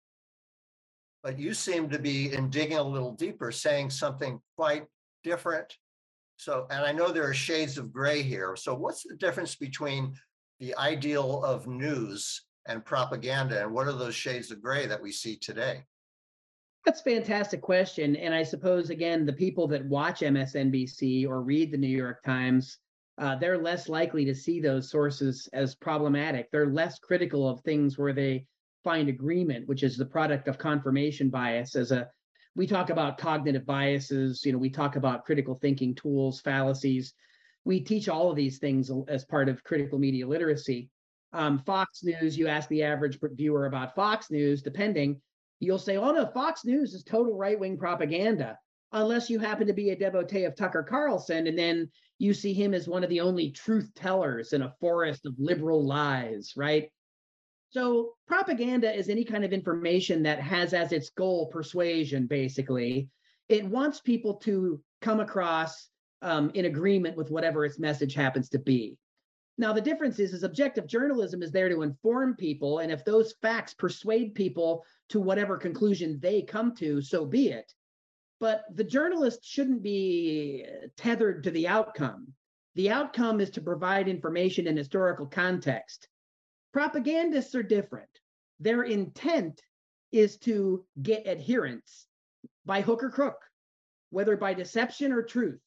But 1.23 1.39
you 1.39 1.53
seem 1.53 1.89
to 1.89 1.99
be 1.99 2.33
in 2.33 2.49
digging 2.49 2.77
a 2.77 2.83
little 2.83 3.13
deeper, 3.13 3.51
saying 3.51 3.89
something 3.89 4.39
quite 4.55 4.85
different 5.23 5.73
so, 6.39 6.67
and 6.71 6.85
I 6.85 6.93
know 6.93 7.11
there 7.11 7.29
are 7.29 7.33
shades 7.33 7.77
of 7.77 7.91
gray 7.91 8.21
here. 8.21 8.55
So 8.55 8.73
what's 8.73 9.03
the 9.03 9.15
difference 9.15 9.55
between 9.55 10.13
the 10.61 10.73
ideal 10.77 11.43
of 11.43 11.67
news 11.67 12.45
and 12.65 12.85
propaganda? 12.85 13.61
And 13.61 13.73
what 13.73 13.87
are 13.87 13.93
those 13.93 14.15
shades 14.15 14.49
of 14.49 14.61
gray 14.61 14.85
that 14.85 15.01
we 15.01 15.11
see 15.11 15.35
today? 15.35 15.83
That's 16.85 17.01
a 17.01 17.03
fantastic 17.03 17.61
question. 17.61 18.15
And 18.15 18.33
I 18.33 18.43
suppose, 18.43 18.89
again, 18.89 19.25
the 19.25 19.33
people 19.33 19.67
that 19.67 19.85
watch 19.85 20.21
MSNBC 20.21 21.27
or 21.27 21.41
read 21.41 21.71
the 21.71 21.77
New 21.77 21.87
York 21.87 22.23
Times, 22.23 22.77
uh, 23.17 23.35
they're 23.35 23.57
less 23.57 23.89
likely 23.89 24.23
to 24.25 24.33
see 24.33 24.59
those 24.59 24.89
sources 24.89 25.47
as 25.53 25.75
problematic. 25.75 26.49
They're 26.51 26.71
less 26.71 26.97
critical 26.99 27.47
of 27.47 27.59
things 27.61 27.97
where 27.97 28.13
they 28.13 28.45
find 28.83 29.09
agreement, 29.09 29.67
which 29.67 29.83
is 29.83 29.97
the 29.97 30.05
product 30.05 30.47
of 30.47 30.57
confirmation 30.57 31.29
bias 31.29 31.75
as 31.75 31.91
a 31.91 32.09
we 32.55 32.65
talk 32.67 32.89
about 32.89 33.17
cognitive 33.17 33.65
biases, 33.65 34.43
you 34.43 34.51
know, 34.51 34.57
we 34.57 34.69
talk 34.69 34.95
about 34.95 35.23
critical 35.23 35.55
thinking 35.55 35.95
tools, 35.95 36.41
fallacies. 36.41 37.13
We 37.63 37.79
teach 37.79 38.09
all 38.09 38.29
of 38.29 38.35
these 38.35 38.57
things 38.57 38.91
as 39.07 39.23
part 39.23 39.49
of 39.49 39.63
critical 39.63 39.99
media 39.99 40.27
literacy. 40.27 40.89
Um, 41.31 41.59
Fox 41.59 42.03
News, 42.03 42.37
you 42.37 42.47
ask 42.47 42.67
the 42.69 42.83
average 42.83 43.19
viewer 43.21 43.67
about 43.67 43.95
Fox 43.95 44.31
News, 44.31 44.61
depending, 44.61 45.21
you'll 45.59 45.77
say, 45.77 45.97
oh 45.97 46.11
no, 46.11 46.25
Fox 46.27 46.65
News 46.65 46.93
is 46.93 47.03
total 47.03 47.37
right 47.37 47.59
wing 47.59 47.77
propaganda, 47.77 48.57
unless 48.91 49.29
you 49.29 49.39
happen 49.39 49.67
to 49.67 49.73
be 49.73 49.91
a 49.91 49.95
devotee 49.95 50.45
of 50.45 50.55
Tucker 50.55 50.83
Carlson, 50.83 51.47
and 51.47 51.57
then 51.57 51.89
you 52.17 52.33
see 52.33 52.53
him 52.53 52.73
as 52.73 52.87
one 52.87 53.03
of 53.03 53.09
the 53.09 53.21
only 53.21 53.51
truth 53.51 53.89
tellers 53.95 54.53
in 54.53 54.61
a 54.61 54.73
forest 54.79 55.25
of 55.25 55.33
liberal 55.37 55.85
lies, 55.85 56.53
right? 56.55 56.89
So 57.71 58.13
propaganda 58.27 58.91
is 58.91 59.09
any 59.09 59.23
kind 59.23 59.45
of 59.45 59.53
information 59.53 60.23
that 60.23 60.41
has 60.41 60.73
as 60.73 60.91
its 60.91 61.11
goal 61.11 61.47
persuasion, 61.47 62.25
basically. 62.25 63.09
It 63.47 63.65
wants 63.65 63.99
people 63.99 64.35
to 64.35 64.81
come 65.01 65.19
across 65.19 65.89
um, 66.21 66.51
in 66.55 66.65
agreement 66.65 67.15
with 67.15 67.31
whatever 67.31 67.65
its 67.65 67.79
message 67.79 68.15
happens 68.15 68.49
to 68.49 68.59
be. 68.59 68.97
Now, 69.59 69.73
the 69.73 69.81
difference 69.81 70.19
is, 70.19 70.33
is 70.33 70.43
objective 70.43 70.87
journalism 70.87 71.43
is 71.43 71.51
there 71.51 71.67
to 71.67 71.81
inform 71.81 72.37
people, 72.37 72.79
and 72.79 72.89
if 72.89 73.03
those 73.03 73.33
facts 73.41 73.73
persuade 73.73 74.33
people 74.33 74.85
to 75.09 75.19
whatever 75.19 75.57
conclusion 75.57 76.17
they 76.21 76.41
come 76.41 76.73
to, 76.75 77.01
so 77.01 77.25
be 77.25 77.49
it. 77.49 77.73
But 78.39 78.63
the 78.73 78.85
journalist 78.85 79.43
shouldn't 79.43 79.83
be 79.83 80.65
tethered 80.95 81.43
to 81.43 81.51
the 81.51 81.67
outcome. 81.67 82.33
The 82.75 82.89
outcome 82.89 83.41
is 83.41 83.49
to 83.49 83.61
provide 83.61 84.07
information 84.07 84.65
in 84.65 84.77
historical 84.77 85.25
context. 85.25 86.07
Propagandists 86.71 87.53
are 87.53 87.61
different. 87.61 88.07
Their 88.61 88.83
intent 88.83 89.61
is 90.13 90.37
to 90.37 90.85
get 91.01 91.27
adherence 91.27 92.07
by 92.65 92.79
hook 92.79 93.03
or 93.03 93.09
crook, 93.09 93.41
whether 94.09 94.37
by 94.37 94.53
deception 94.53 95.11
or 95.11 95.21
truth. 95.21 95.59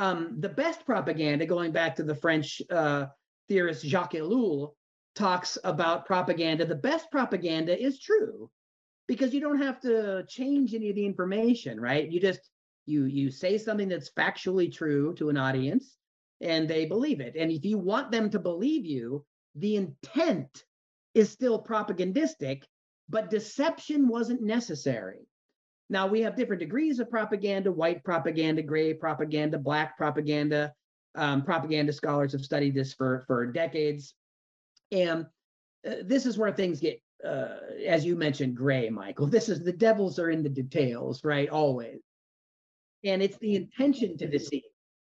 Um, 0.00 0.36
the 0.40 0.48
best 0.48 0.86
propaganda, 0.86 1.44
going 1.44 1.72
back 1.72 1.94
to 1.96 2.02
the 2.02 2.14
French 2.14 2.62
uh, 2.70 3.06
theorist 3.48 3.84
Jacques 3.84 4.14
Ellul, 4.14 4.72
talks 5.14 5.58
about 5.62 6.06
propaganda. 6.06 6.64
The 6.64 6.74
best 6.74 7.10
propaganda 7.10 7.78
is 7.78 8.00
true 8.00 8.50
because 9.06 9.34
you 9.34 9.40
don't 9.40 9.60
have 9.60 9.78
to 9.80 10.24
change 10.26 10.72
any 10.72 10.88
of 10.88 10.96
the 10.96 11.04
information, 11.04 11.78
right? 11.78 12.10
You 12.10 12.18
just 12.18 12.40
you 12.86 13.04
you 13.04 13.30
say 13.30 13.58
something 13.58 13.88
that's 13.88 14.10
factually 14.12 14.72
true 14.72 15.14
to 15.16 15.28
an 15.28 15.36
audience 15.36 15.98
and 16.40 16.66
they 16.66 16.86
believe 16.86 17.20
it. 17.20 17.36
And 17.36 17.52
if 17.52 17.66
you 17.66 17.76
want 17.76 18.10
them 18.10 18.30
to 18.30 18.38
believe 18.38 18.86
you, 18.86 19.26
the 19.54 19.76
intent 19.76 20.64
is 21.12 21.30
still 21.30 21.62
propagandistic, 21.62 22.62
but 23.10 23.28
deception 23.28 24.08
wasn't 24.08 24.40
necessary. 24.40 25.28
Now 25.90 26.06
we 26.06 26.22
have 26.22 26.36
different 26.36 26.60
degrees 26.60 26.98
of 27.00 27.10
propaganda 27.10 27.70
white 27.70 28.02
propaganda, 28.04 28.62
gray 28.62 28.94
propaganda, 28.94 29.58
black 29.58 29.98
propaganda. 29.98 30.72
Um, 31.16 31.42
propaganda 31.42 31.92
scholars 31.92 32.32
have 32.32 32.44
studied 32.44 32.74
this 32.74 32.94
for, 32.94 33.24
for 33.26 33.44
decades. 33.46 34.14
And 34.92 35.26
uh, 35.86 35.96
this 36.04 36.24
is 36.24 36.38
where 36.38 36.52
things 36.52 36.80
get 36.80 37.02
uh, 37.24 37.56
as 37.86 38.04
you 38.04 38.16
mentioned, 38.16 38.56
gray, 38.56 38.88
Michael. 38.90 39.26
This 39.26 39.48
is 39.48 39.62
the 39.62 39.72
devils 39.72 40.18
are 40.18 40.30
in 40.30 40.42
the 40.42 40.48
details, 40.48 41.24
right? 41.24 41.48
Always. 41.48 42.00
And 43.04 43.22
it's 43.22 43.38
the 43.38 43.56
intention 43.56 44.16
to 44.18 44.26
deceive. 44.26 44.62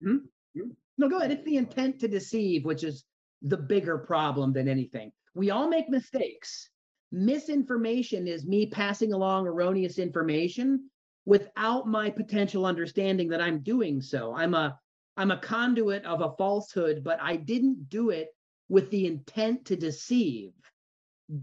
Hmm? 0.04 0.18
Hmm? 0.56 0.70
No, 0.98 1.10
go 1.10 1.18
ahead. 1.18 1.32
It's 1.32 1.46
the 1.46 1.58
intent 1.58 2.00
to 2.00 2.08
deceive, 2.08 2.66
which 2.66 2.84
is 2.84 3.06
the 3.42 3.58
bigger 3.58 3.98
problem 3.98 4.54
than 4.54 4.68
anything. 4.68 5.12
We 5.34 5.50
all 5.50 5.68
make 5.68 5.90
mistakes. 5.90 6.70
Misinformation 7.12 8.28
is 8.28 8.46
me 8.46 8.66
passing 8.66 9.14
along 9.14 9.48
erroneous 9.48 10.00
information 10.00 10.90
without 11.26 11.88
my 11.88 12.10
potential 12.10 12.66
understanding 12.66 13.30
that 13.30 13.42
I'm 13.42 13.60
doing 13.60 14.02
so. 14.02 14.34
I'm 14.34 14.54
a 14.54 14.80
I'm 15.18 15.32
a 15.32 15.38
conduit 15.38 16.06
of 16.06 16.22
a 16.22 16.36
falsehood, 16.38 17.04
but 17.04 17.20
I 17.22 17.36
didn't 17.36 17.90
do 17.90 18.12
it 18.12 18.30
with 18.70 18.90
the 18.90 19.06
intent 19.06 19.66
to 19.66 19.76
deceive. 19.76 20.54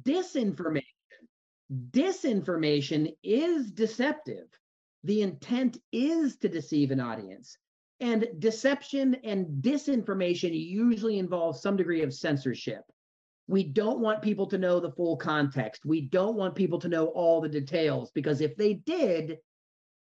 Disinformation. 0.02 0.82
Disinformation 1.90 3.14
is 3.22 3.70
deceptive. 3.70 4.46
The 5.04 5.20
intent 5.20 5.76
is 5.92 6.38
to 6.38 6.48
deceive 6.48 6.90
an 6.90 7.00
audience. 7.00 7.58
And 8.00 8.26
deception 8.38 9.16
and 9.16 9.62
disinformation 9.62 10.58
usually 10.58 11.18
involve 11.18 11.58
some 11.58 11.76
degree 11.76 12.02
of 12.02 12.14
censorship. 12.14 12.82
We 13.48 13.64
don't 13.64 14.00
want 14.00 14.20
people 14.20 14.46
to 14.46 14.58
know 14.58 14.78
the 14.78 14.92
full 14.92 15.16
context. 15.16 15.86
We 15.86 16.02
don't 16.02 16.36
want 16.36 16.54
people 16.54 16.78
to 16.80 16.88
know 16.88 17.06
all 17.06 17.40
the 17.40 17.48
details 17.48 18.10
because 18.14 18.42
if 18.42 18.54
they 18.56 18.74
did, 18.74 19.38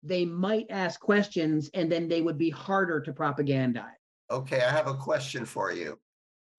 they 0.01 0.25
might 0.25 0.65
ask 0.71 0.99
questions 0.99 1.69
and 1.75 1.91
then 1.91 2.07
they 2.07 2.21
would 2.21 2.39
be 2.39 2.49
harder 2.49 2.99
to 2.99 3.13
propagandize. 3.13 3.91
Okay, 4.31 4.61
I 4.61 4.71
have 4.71 4.87
a 4.87 4.95
question 4.95 5.45
for 5.45 5.71
you. 5.71 5.99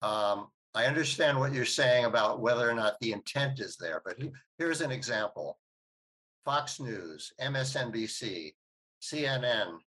Um, 0.01 0.47
I 0.73 0.85
understand 0.85 1.37
what 1.37 1.53
you're 1.53 1.65
saying 1.65 2.05
about 2.05 2.39
whether 2.39 2.69
or 2.69 2.73
not 2.73 2.99
the 3.01 3.11
intent 3.11 3.59
is 3.59 3.75
there, 3.75 4.01
but 4.05 4.17
here's 4.57 4.79
an 4.79 4.91
example. 4.91 5.59
Fox 6.45 6.79
News, 6.79 7.33
MSNBC, 7.41 8.53
CNN, 9.01 9.79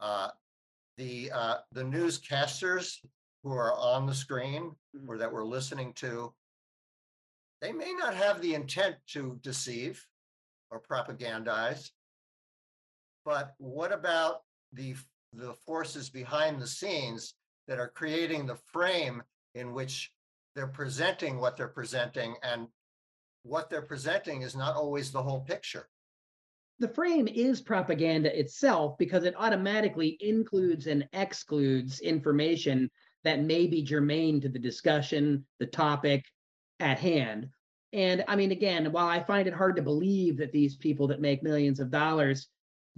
uh, 0.00 0.28
the, 0.96 1.30
uh, 1.32 1.56
the 1.70 1.82
newscasters 1.82 2.96
who 3.44 3.52
are 3.52 3.74
on 3.74 4.06
the 4.06 4.14
screen 4.14 4.74
or 4.94 5.00
mm-hmm. 5.00 5.18
that 5.18 5.32
we're 5.32 5.44
listening 5.44 5.92
to, 5.92 6.32
they 7.60 7.72
may 7.72 7.92
not 7.92 8.14
have 8.14 8.40
the 8.40 8.54
intent 8.54 8.96
to 9.06 9.38
deceive 9.42 10.04
or 10.70 10.80
propagandize. 10.80 11.90
But 13.24 13.54
what 13.58 13.92
about 13.92 14.42
the, 14.72 14.96
the 15.32 15.54
forces 15.66 16.10
behind 16.10 16.60
the 16.60 16.66
scenes 16.66 17.34
that 17.68 17.78
are 17.78 17.88
creating 17.88 18.46
the 18.46 18.58
frame 18.72 19.22
in 19.54 19.72
which 19.72 20.10
they're 20.54 20.66
presenting 20.66 21.38
what 21.38 21.56
they're 21.56 21.68
presenting 21.68 22.34
and 22.42 22.66
what 23.42 23.68
they're 23.68 23.82
presenting 23.82 24.42
is 24.42 24.56
not 24.56 24.74
always 24.74 25.10
the 25.10 25.22
whole 25.22 25.40
picture. 25.40 25.88
The 26.80 26.88
frame 26.88 27.28
is 27.28 27.60
propaganda 27.60 28.36
itself 28.36 28.98
because 28.98 29.24
it 29.24 29.34
automatically 29.36 30.16
includes 30.20 30.86
and 30.86 31.06
excludes 31.12 32.00
information 32.00 32.90
that 33.24 33.42
may 33.42 33.66
be 33.66 33.82
germane 33.82 34.40
to 34.42 34.48
the 34.48 34.58
discussion, 34.58 35.44
the 35.58 35.66
topic 35.66 36.24
at 36.80 36.98
hand. 36.98 37.48
And 37.92 38.24
I 38.28 38.36
mean, 38.36 38.52
again, 38.52 38.90
while 38.92 39.06
I 39.06 39.22
find 39.22 39.48
it 39.48 39.54
hard 39.54 39.76
to 39.76 39.82
believe 39.82 40.36
that 40.38 40.52
these 40.52 40.76
people 40.76 41.06
that 41.08 41.20
make 41.20 41.42
millions 41.42 41.80
of 41.80 41.90
dollars 41.90 42.48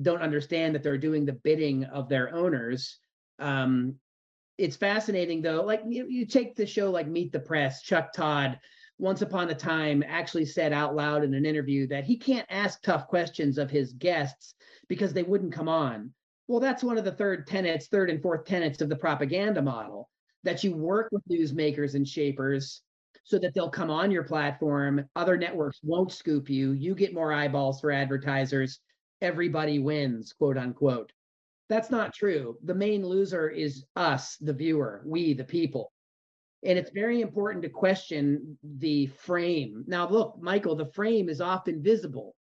don't 0.02 0.22
understand 0.22 0.74
that 0.74 0.82
they're 0.82 0.98
doing 0.98 1.24
the 1.24 1.32
bidding 1.32 1.84
of 1.84 2.08
their 2.08 2.34
owners, 2.34 2.98
um, 3.38 3.94
it's 4.58 4.76
fascinating 4.76 5.42
though. 5.42 5.62
Like 5.62 5.82
you, 5.86 6.06
you 6.08 6.26
take 6.26 6.56
the 6.56 6.66
show 6.66 6.90
like 6.90 7.06
Meet 7.06 7.32
the 7.32 7.40
Press, 7.40 7.82
Chuck 7.82 8.12
Todd, 8.12 8.58
once 8.98 9.20
upon 9.20 9.50
a 9.50 9.54
time 9.54 10.02
actually 10.06 10.46
said 10.46 10.72
out 10.72 10.96
loud 10.96 11.22
in 11.22 11.34
an 11.34 11.44
interview 11.44 11.86
that 11.86 12.04
he 12.04 12.16
can't 12.16 12.46
ask 12.48 12.82
tough 12.82 13.06
questions 13.06 13.58
of 13.58 13.70
his 13.70 13.92
guests 13.92 14.54
because 14.88 15.12
they 15.12 15.22
wouldn't 15.22 15.52
come 15.52 15.68
on. 15.68 16.10
Well, 16.48 16.60
that's 16.60 16.82
one 16.82 16.96
of 16.96 17.04
the 17.04 17.12
third 17.12 17.46
tenets, 17.46 17.88
third 17.88 18.08
and 18.08 18.22
fourth 18.22 18.46
tenets 18.46 18.80
of 18.80 18.88
the 18.88 18.96
propaganda 18.96 19.60
model 19.60 20.08
that 20.46 20.62
you 20.62 20.72
work 20.72 21.09
with 21.11 21.22
newsmakers 21.28 21.94
and 21.94 22.09
shapers 22.09 22.82
so 23.24 23.37
that 23.37 23.52
they'll 23.52 23.68
come 23.68 23.90
on 23.90 24.12
your 24.12 24.22
platform. 24.22 25.04
Other 25.16 25.37
networks 25.37 25.80
won't 25.82 26.12
scoop 26.12 26.48
you. 26.48 26.70
You 26.70 26.94
get 26.94 27.12
more 27.12 27.32
eyeballs 27.32 27.80
for 27.80 27.90
advertisers. 27.90 28.78
Everybody 29.20 29.80
wins, 29.80 30.32
quote 30.32 30.56
unquote. 30.56 31.11
That's 31.68 31.90
not 31.90 32.14
true. 32.14 32.56
The 32.62 32.76
main 32.76 33.04
loser 33.04 33.48
is 33.50 33.87
us, 33.96 34.37
the 34.37 34.52
viewer, 34.52 35.02
we, 35.04 35.35
the 35.35 35.42
people. 35.42 35.92
And 36.64 36.78
it's 36.78 36.92
very 36.94 37.22
important 37.22 37.64
to 37.64 37.68
question 37.68 38.56
the 38.62 39.06
frame. 39.06 39.82
Now, 39.88 40.09
look, 40.09 40.38
Michael, 40.40 40.76
the 40.76 40.92
frame 40.92 41.28
is 41.28 41.40
often 41.40 41.82
visible, 41.82 42.37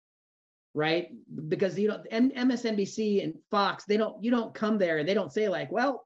right? 0.74 1.08
Because 1.48 1.80
you 1.80 1.88
know, 1.88 2.04
M- 2.12 2.32
MSNBC 2.32 3.24
and 3.24 3.36
Fox, 3.50 3.86
they 3.86 3.96
don't, 3.96 4.22
you 4.22 4.30
don't 4.30 4.54
come 4.54 4.78
there 4.78 4.98
and 4.98 5.08
they 5.08 5.14
don't 5.14 5.32
say 5.32 5.48
like, 5.48 5.72
well, 5.72 6.06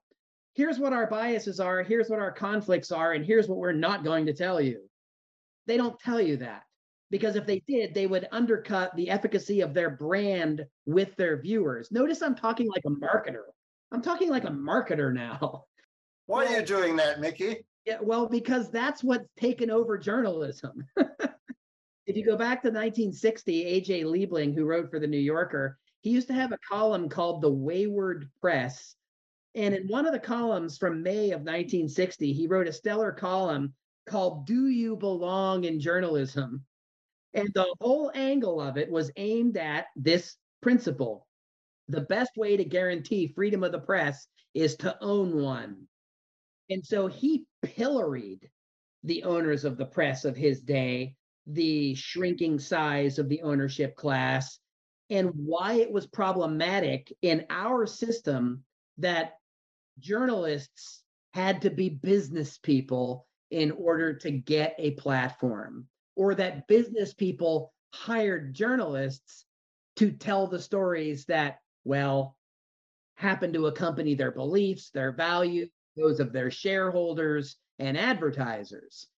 here's 0.54 0.78
what 0.78 0.92
our 0.92 1.06
biases 1.06 1.60
are, 1.60 1.82
here's 1.82 2.08
what 2.08 2.18
our 2.18 2.32
conflicts 2.32 2.90
are, 2.90 3.12
and 3.12 3.24
here's 3.24 3.48
what 3.48 3.58
we're 3.58 3.72
not 3.72 4.04
going 4.04 4.26
to 4.26 4.34
tell 4.34 4.60
you. 4.60 4.80
They 5.66 5.76
don't 5.76 5.98
tell 6.00 6.20
you 6.20 6.38
that 6.38 6.62
because 7.10 7.36
if 7.36 7.46
they 7.46 7.62
did, 7.66 7.94
they 7.94 8.06
would 8.06 8.28
undercut 8.32 8.94
the 8.96 9.10
efficacy 9.10 9.60
of 9.60 9.74
their 9.74 9.90
brand 9.90 10.64
with 10.86 11.14
their 11.16 11.40
viewers. 11.40 11.90
Notice 11.90 12.22
I'm 12.22 12.34
talking 12.34 12.68
like 12.68 12.82
a 12.86 12.90
marketer. 12.90 13.44
I'm 13.92 14.02
talking 14.02 14.30
like 14.30 14.44
a 14.44 14.50
marketer 14.50 15.12
now. 15.12 15.64
Why 16.26 16.46
are 16.46 16.60
you 16.60 16.66
doing 16.66 16.96
that, 16.96 17.20
Mickey? 17.20 17.64
Yeah, 17.86 17.98
well, 18.02 18.28
because 18.28 18.70
that's 18.70 19.02
what's 19.02 19.28
taken 19.38 19.70
over 19.70 19.96
journalism. 19.96 20.84
if 22.06 22.16
you 22.16 22.24
go 22.24 22.36
back 22.36 22.60
to 22.62 22.68
1960, 22.68 23.64
A.J. 23.64 24.02
Liebling, 24.02 24.54
who 24.54 24.66
wrote 24.66 24.90
for 24.90 24.98
the 24.98 25.06
New 25.06 25.16
Yorker, 25.16 25.78
he 26.02 26.10
used 26.10 26.28
to 26.28 26.34
have 26.34 26.52
a 26.52 26.58
column 26.68 27.08
called 27.08 27.40
The 27.40 27.50
Wayward 27.50 28.28
Press. 28.42 28.94
And 29.54 29.74
in 29.74 29.88
one 29.88 30.06
of 30.06 30.12
the 30.12 30.18
columns 30.18 30.78
from 30.78 31.02
May 31.02 31.30
of 31.30 31.40
1960, 31.40 32.32
he 32.32 32.46
wrote 32.46 32.68
a 32.68 32.72
stellar 32.72 33.12
column 33.12 33.74
called 34.06 34.46
Do 34.46 34.68
You 34.68 34.96
Belong 34.96 35.64
in 35.64 35.80
Journalism? 35.80 36.64
And 37.34 37.48
the 37.54 37.74
whole 37.80 38.10
angle 38.14 38.60
of 38.60 38.76
it 38.76 38.90
was 38.90 39.10
aimed 39.16 39.56
at 39.56 39.86
this 39.96 40.36
principle. 40.60 41.26
The 41.88 42.02
best 42.02 42.32
way 42.36 42.56
to 42.56 42.64
guarantee 42.64 43.28
freedom 43.28 43.62
of 43.62 43.72
the 43.72 43.80
press 43.80 44.26
is 44.54 44.76
to 44.76 44.96
own 45.02 45.40
one. 45.40 45.86
And 46.70 46.84
so 46.84 47.06
he 47.06 47.46
pilloried 47.62 48.48
the 49.04 49.24
owners 49.24 49.64
of 49.64 49.76
the 49.76 49.86
press 49.86 50.24
of 50.24 50.36
his 50.36 50.60
day, 50.60 51.14
the 51.46 51.94
shrinking 51.94 52.58
size 52.58 53.18
of 53.18 53.28
the 53.28 53.42
ownership 53.42 53.96
class, 53.96 54.58
and 55.10 55.30
why 55.34 55.74
it 55.74 55.90
was 55.90 56.06
problematic 56.06 57.12
in 57.22 57.46
our 57.48 57.86
system 57.86 58.64
that 58.98 59.34
journalists 59.98 61.02
had 61.34 61.62
to 61.62 61.70
be 61.70 61.88
business 61.88 62.58
people 62.58 63.26
in 63.50 63.70
order 63.72 64.12
to 64.12 64.30
get 64.30 64.74
a 64.78 64.92
platform, 64.92 65.86
or 66.16 66.34
that 66.34 66.66
business 66.68 67.14
people 67.14 67.72
hired 67.94 68.54
journalists 68.54 69.46
to 69.96 70.10
tell 70.10 70.46
the 70.46 70.60
stories 70.60 71.24
that, 71.26 71.58
well, 71.84 72.36
happen 73.16 73.52
to 73.52 73.66
accompany 73.66 74.14
their 74.14 74.30
beliefs, 74.30 74.90
their 74.90 75.12
values, 75.12 75.68
those 75.96 76.20
of 76.20 76.32
their 76.32 76.50
shareholders 76.50 77.56
and 77.78 77.96
advertisers. 77.96 79.08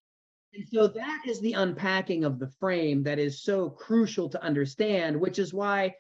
And 0.55 0.67
so 0.69 0.89
that 0.89 1.23
is 1.27 1.41
the 1.41 1.53
unpacking 1.53 2.25
of 2.25 2.39
the 2.39 2.51
frame 2.59 3.03
that 3.05 3.19
is 3.19 3.43
so 3.43 3.69
crucial 3.69 4.29
to 4.31 4.43
understand, 4.43 5.21
which 5.21 5.39
is 5.39 5.53
why 5.53 5.95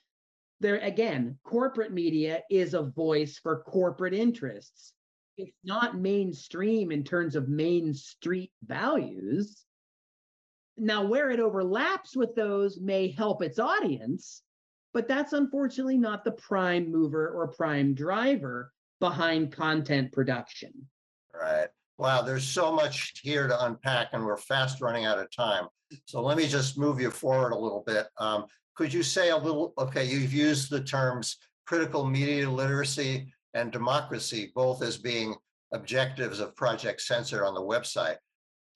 there, 0.61 0.77
again, 0.77 1.39
corporate 1.43 1.93
media 1.93 2.43
is 2.51 2.75
a 2.75 2.83
voice 2.83 3.39
for 3.39 3.63
corporate 3.63 4.15
interests. 4.15 4.93
It's 5.39 5.57
not 5.65 5.99
mainstream 5.99 6.93
in 6.93 7.03
terms 7.03 7.35
of 7.35 7.49
main 7.49 7.95
street 7.95 8.53
values. 8.63 9.65
Now, 10.77 11.07
where 11.07 11.31
it 11.31 11.41
overlaps 11.41 12.15
with 12.15 12.35
those 12.35 12.79
may 12.79 13.11
help 13.11 13.43
its 13.43 13.59
audience, 13.59 14.43
but 14.93 15.09
that's 15.09 15.33
unfortunately 15.33 15.99
not 15.99 16.25
the 16.25 16.33
prime 16.33 16.91
mover 16.91 17.31
or 17.31 17.49
prime 17.49 17.95
driver 17.95 18.73
behind 18.99 19.53
content 19.53 20.13
production. 20.13 20.73
Right. 21.35 21.69
Wow, 21.97 22.23
there's 22.23 22.45
so 22.45 22.73
much 22.73 23.21
here 23.23 23.47
to 23.47 23.65
unpack 23.67 24.09
and 24.13 24.25
we're 24.25 24.37
fast 24.37 24.81
running 24.81 25.05
out 25.05 25.19
of 25.19 25.31
time. 25.35 25.69
So 26.07 26.23
let 26.23 26.37
me 26.37 26.47
just 26.47 26.79
move 26.79 27.01
you 27.01 27.11
forward 27.11 27.53
a 27.53 27.59
little 27.59 27.83
bit. 27.87 28.09
Um, 28.19 28.47
could 28.81 28.95
you 28.95 29.03
say 29.03 29.29
a 29.29 29.37
little, 29.37 29.75
okay, 29.77 30.07
you've 30.07 30.33
used 30.33 30.71
the 30.71 30.81
terms 30.81 31.37
critical 31.67 32.03
media 32.03 32.49
literacy 32.49 33.31
and 33.53 33.71
democracy, 33.71 34.53
both 34.55 34.83
as 34.83 34.97
being 34.97 35.35
objectives 35.75 36.41
of 36.41 36.57
Project 36.57 37.03
Censored 37.03 37.43
on 37.43 37.53
the 37.53 37.61
website. 37.61 38.17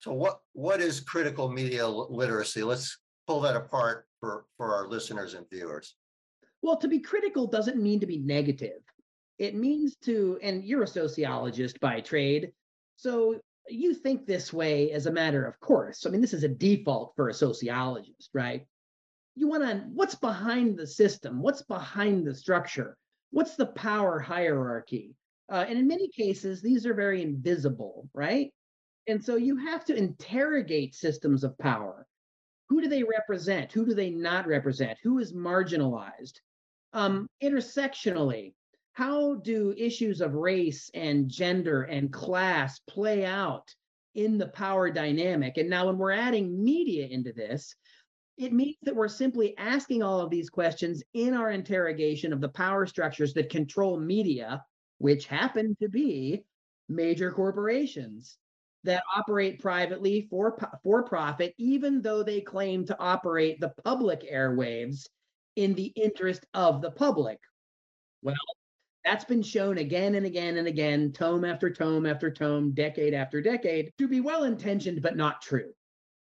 So 0.01 0.13
what, 0.13 0.41
what 0.53 0.83
is 0.83 1.01
critical 1.01 1.51
media 1.51 1.89
literacy? 1.89 2.63
Let's 2.63 2.99
pull 3.27 3.41
that 3.41 3.57
apart 3.57 4.07
for, 4.21 4.45
for 4.59 4.75
our 4.75 4.89
listeners 4.89 5.33
and 5.33 5.47
viewers. 5.51 5.97
Well, 6.61 6.77
to 6.77 6.89
be 6.89 7.01
critical 7.01 7.47
doesn't 7.47 7.83
mean 7.83 7.99
to 8.01 8.07
be 8.07 8.19
negative. 8.19 8.83
It 9.39 9.55
means 9.55 9.97
to, 10.05 10.39
and 10.43 10.63
you're 10.63 10.83
a 10.83 10.87
sociologist 10.87 11.81
by 11.81 12.03
trade. 12.03 12.53
So 12.97 13.41
you 13.71 13.95
think 13.95 14.27
this 14.27 14.53
way 14.53 14.91
as 14.91 15.07
a 15.07 15.11
matter 15.11 15.47
of 15.47 15.59
course. 15.61 16.05
I 16.05 16.11
mean, 16.11 16.21
this 16.21 16.35
is 16.35 16.45
a 16.45 16.49
default 16.49 17.15
for 17.17 17.31
a 17.31 17.35
sociologist, 17.35 18.29
right? 18.35 18.67
You 19.37 19.49
want 19.49 19.65
to, 19.65 19.85
what's 19.93 20.15
behind 20.15 20.77
the 20.77 20.87
system? 20.87 21.43
What's 21.43 21.63
behind 21.63 22.27
the 22.27 22.35
structure? 22.35 22.97
What's 23.31 23.57
the 23.57 23.67
power 23.67 24.21
hierarchy? 24.21 25.15
Uh, 25.51 25.65
and 25.69 25.79
in 25.79 25.87
many 25.87 26.09
cases, 26.09 26.63
these 26.63 26.87
are 26.87 26.95
very 26.95 27.23
invisible, 27.23 28.09
right? 28.15 28.53
And 29.07 29.23
so 29.23 29.37
you 29.37 29.57
have 29.57 29.85
to 29.87 29.97
interrogate 29.97 30.95
systems 30.95 31.45
of 31.45 31.59
power. 31.59 32.07
Who 32.69 32.81
do 32.81 32.89
they 32.89 33.03
represent? 33.03 33.73
Who 33.73 33.85
do 33.85 33.95
they 33.95 34.11
not 34.11 34.47
represent? 34.47 34.99
Who 35.03 35.19
is 35.19 35.33
marginalized? 35.33 36.35
Um, 36.93 37.29
intersectionally, 37.43 38.55
how 38.93 39.35
do 39.35 39.75
issues 39.77 40.21
of 40.21 40.35
race 40.35 40.91
and 40.95 41.29
gender 41.29 41.83
and 41.83 42.13
class 42.13 42.79
play 42.89 43.27
out 43.27 43.75
in 44.15 44.39
the 44.39 44.49
power 44.49 44.91
dynamic? 44.91 45.57
And 45.57 45.69
now, 45.69 45.87
when 45.87 45.99
we're 45.99 46.13
adding 46.13 46.63
media 46.63 47.07
into 47.09 47.33
this, 47.33 47.75
it 48.37 48.47
mm-hmm. 48.47 48.57
means 48.57 48.77
that 48.83 48.97
we're 48.97 49.09
simply 49.09 49.57
asking 49.59 50.03
all 50.03 50.21
of 50.21 50.31
these 50.31 50.51
questions 50.51 51.03
in 51.15 51.35
our 51.35 51.51
interrogation 51.51 52.33
of 52.33 52.41
the 52.41 52.49
power 52.49 52.87
structures 52.87 53.35
that 53.35 53.51
control 53.51 53.99
media, 53.99 54.65
which 54.99 55.27
happen 55.27 55.77
to 55.81 55.89
be 55.89 56.45
major 56.89 57.31
corporations 57.31 58.39
that 58.85 59.03
operate 59.17 59.61
privately 59.61 60.27
for, 60.29 60.59
for 60.83 61.03
profit, 61.03 61.55
even 61.57 62.03
though 62.03 62.23
they 62.23 62.41
claim 62.41 62.85
to 62.85 62.99
operate 62.99 63.59
the 63.59 63.73
public 63.83 64.31
airwaves 64.31 65.09
in 65.57 65.75
the 65.75 65.93
interest 65.97 66.45
of 66.53 66.83
the 66.83 66.91
public. 66.91 67.39
Well, 68.23 68.35
that's 69.05 69.25
been 69.25 69.43
shown 69.43 69.79
again 69.79 70.15
and 70.17 70.27
again 70.27 70.59
and 70.59 70.67
again, 70.67 71.13
tome 71.13 71.45
after 71.45 71.71
tome 71.71 72.07
after 72.07 72.31
tome, 72.31 72.73
decade 72.73 73.15
after 73.15 73.41
decade, 73.41 73.93
to 73.99 74.09
be 74.09 74.21
well 74.21 74.45
intentioned, 74.45 75.03
but 75.03 75.17
not 75.17 75.41
true. 75.41 75.73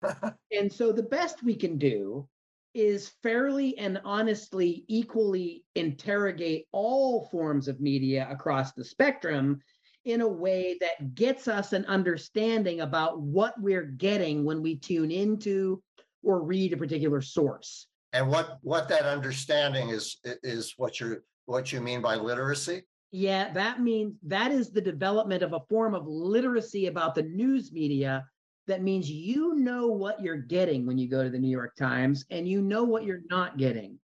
and 0.52 0.72
so 0.72 0.92
the 0.92 1.02
best 1.02 1.42
we 1.42 1.54
can 1.54 1.78
do 1.78 2.28
is 2.74 3.12
fairly 3.22 3.76
and 3.78 4.00
honestly 4.04 4.84
equally 4.88 5.62
interrogate 5.74 6.66
all 6.72 7.28
forms 7.30 7.68
of 7.68 7.80
media 7.80 8.26
across 8.30 8.72
the 8.72 8.84
spectrum 8.84 9.60
in 10.04 10.20
a 10.20 10.28
way 10.28 10.76
that 10.80 11.14
gets 11.14 11.46
us 11.48 11.72
an 11.72 11.84
understanding 11.84 12.80
about 12.80 13.20
what 13.20 13.54
we're 13.60 13.84
getting 13.84 14.44
when 14.44 14.62
we 14.62 14.76
tune 14.76 15.10
into 15.10 15.82
or 16.24 16.42
read 16.42 16.72
a 16.72 16.76
particular 16.76 17.20
source. 17.20 17.86
And 18.12 18.28
what 18.28 18.58
what 18.62 18.88
that 18.88 19.04
understanding 19.04 19.88
is 19.90 20.18
is 20.24 20.74
what 20.76 21.00
you're 21.00 21.22
what 21.46 21.72
you 21.72 21.80
mean 21.80 22.02
by 22.02 22.16
literacy? 22.16 22.82
Yeah, 23.10 23.52
that 23.52 23.80
means 23.80 24.14
that 24.26 24.50
is 24.50 24.70
the 24.70 24.80
development 24.80 25.42
of 25.42 25.52
a 25.52 25.60
form 25.68 25.94
of 25.94 26.06
literacy 26.06 26.86
about 26.86 27.14
the 27.14 27.22
news 27.22 27.72
media 27.72 28.24
that 28.66 28.82
means 28.82 29.10
you 29.10 29.54
know 29.54 29.88
what 29.88 30.22
you're 30.22 30.36
getting 30.36 30.86
when 30.86 30.98
you 30.98 31.08
go 31.08 31.22
to 31.22 31.30
the 31.30 31.38
New 31.38 31.50
York 31.50 31.74
Times 31.76 32.24
and 32.30 32.48
you 32.48 32.62
know 32.62 32.84
what 32.84 33.04
you're 33.04 33.22
not 33.28 33.58
getting. 33.58 33.98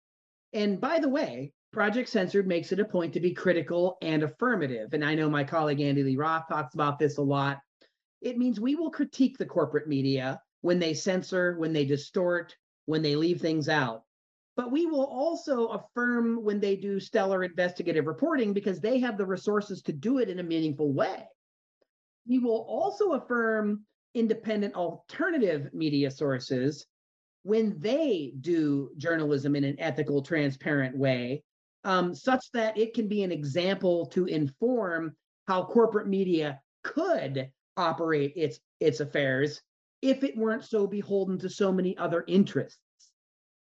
And 0.52 0.80
by 0.80 1.00
the 1.00 1.08
way, 1.08 1.52
Project 1.72 2.08
Censored 2.08 2.46
makes 2.46 2.70
it 2.70 2.78
a 2.78 2.84
point 2.84 3.12
to 3.14 3.20
be 3.20 3.34
critical 3.34 3.98
and 4.00 4.22
affirmative. 4.22 4.92
And 4.92 5.04
I 5.04 5.16
know 5.16 5.28
my 5.28 5.42
colleague 5.42 5.80
Andy 5.80 6.04
Lee 6.04 6.16
Roth 6.16 6.46
talks 6.48 6.74
about 6.74 7.00
this 7.00 7.18
a 7.18 7.22
lot. 7.22 7.58
It 8.22 8.38
means 8.38 8.60
we 8.60 8.76
will 8.76 8.90
critique 8.90 9.36
the 9.38 9.44
corporate 9.44 9.88
media 9.88 10.40
when 10.60 10.78
they 10.78 10.94
censor, 10.94 11.58
when 11.58 11.72
they 11.72 11.84
distort, 11.84 12.56
when 12.86 13.02
they 13.02 13.16
leave 13.16 13.40
things 13.40 13.68
out. 13.68 14.04
But 14.56 14.70
we 14.70 14.86
will 14.86 15.04
also 15.04 15.66
affirm 15.66 16.44
when 16.44 16.60
they 16.60 16.76
do 16.76 17.00
stellar 17.00 17.42
investigative 17.42 18.06
reporting 18.06 18.52
because 18.52 18.78
they 18.78 19.00
have 19.00 19.18
the 19.18 19.26
resources 19.26 19.82
to 19.82 19.92
do 19.92 20.18
it 20.18 20.28
in 20.28 20.38
a 20.38 20.44
meaningful 20.44 20.92
way. 20.92 21.24
We 22.28 22.38
will 22.38 22.64
also 22.68 23.12
affirm 23.12 23.84
independent 24.14 24.74
alternative 24.74 25.70
media 25.72 26.10
sources 26.10 26.86
when 27.42 27.78
they 27.78 28.32
do 28.40 28.90
journalism 28.96 29.54
in 29.54 29.64
an 29.64 29.76
ethical, 29.78 30.22
transparent 30.22 30.96
way 30.96 31.42
um, 31.84 32.14
such 32.14 32.50
that 32.52 32.76
it 32.78 32.94
can 32.94 33.08
be 33.08 33.22
an 33.22 33.30
example 33.30 34.06
to 34.06 34.24
inform 34.26 35.14
how 35.46 35.64
corporate 35.64 36.08
media 36.08 36.60
could 36.82 37.50
operate 37.76 38.32
its 38.36 38.58
its 38.80 39.00
affairs 39.00 39.60
if 40.00 40.22
it 40.22 40.36
weren't 40.36 40.64
so 40.64 40.86
beholden 40.86 41.38
to 41.38 41.48
so 41.48 41.72
many 41.72 41.96
other 41.96 42.24
interests. 42.26 42.78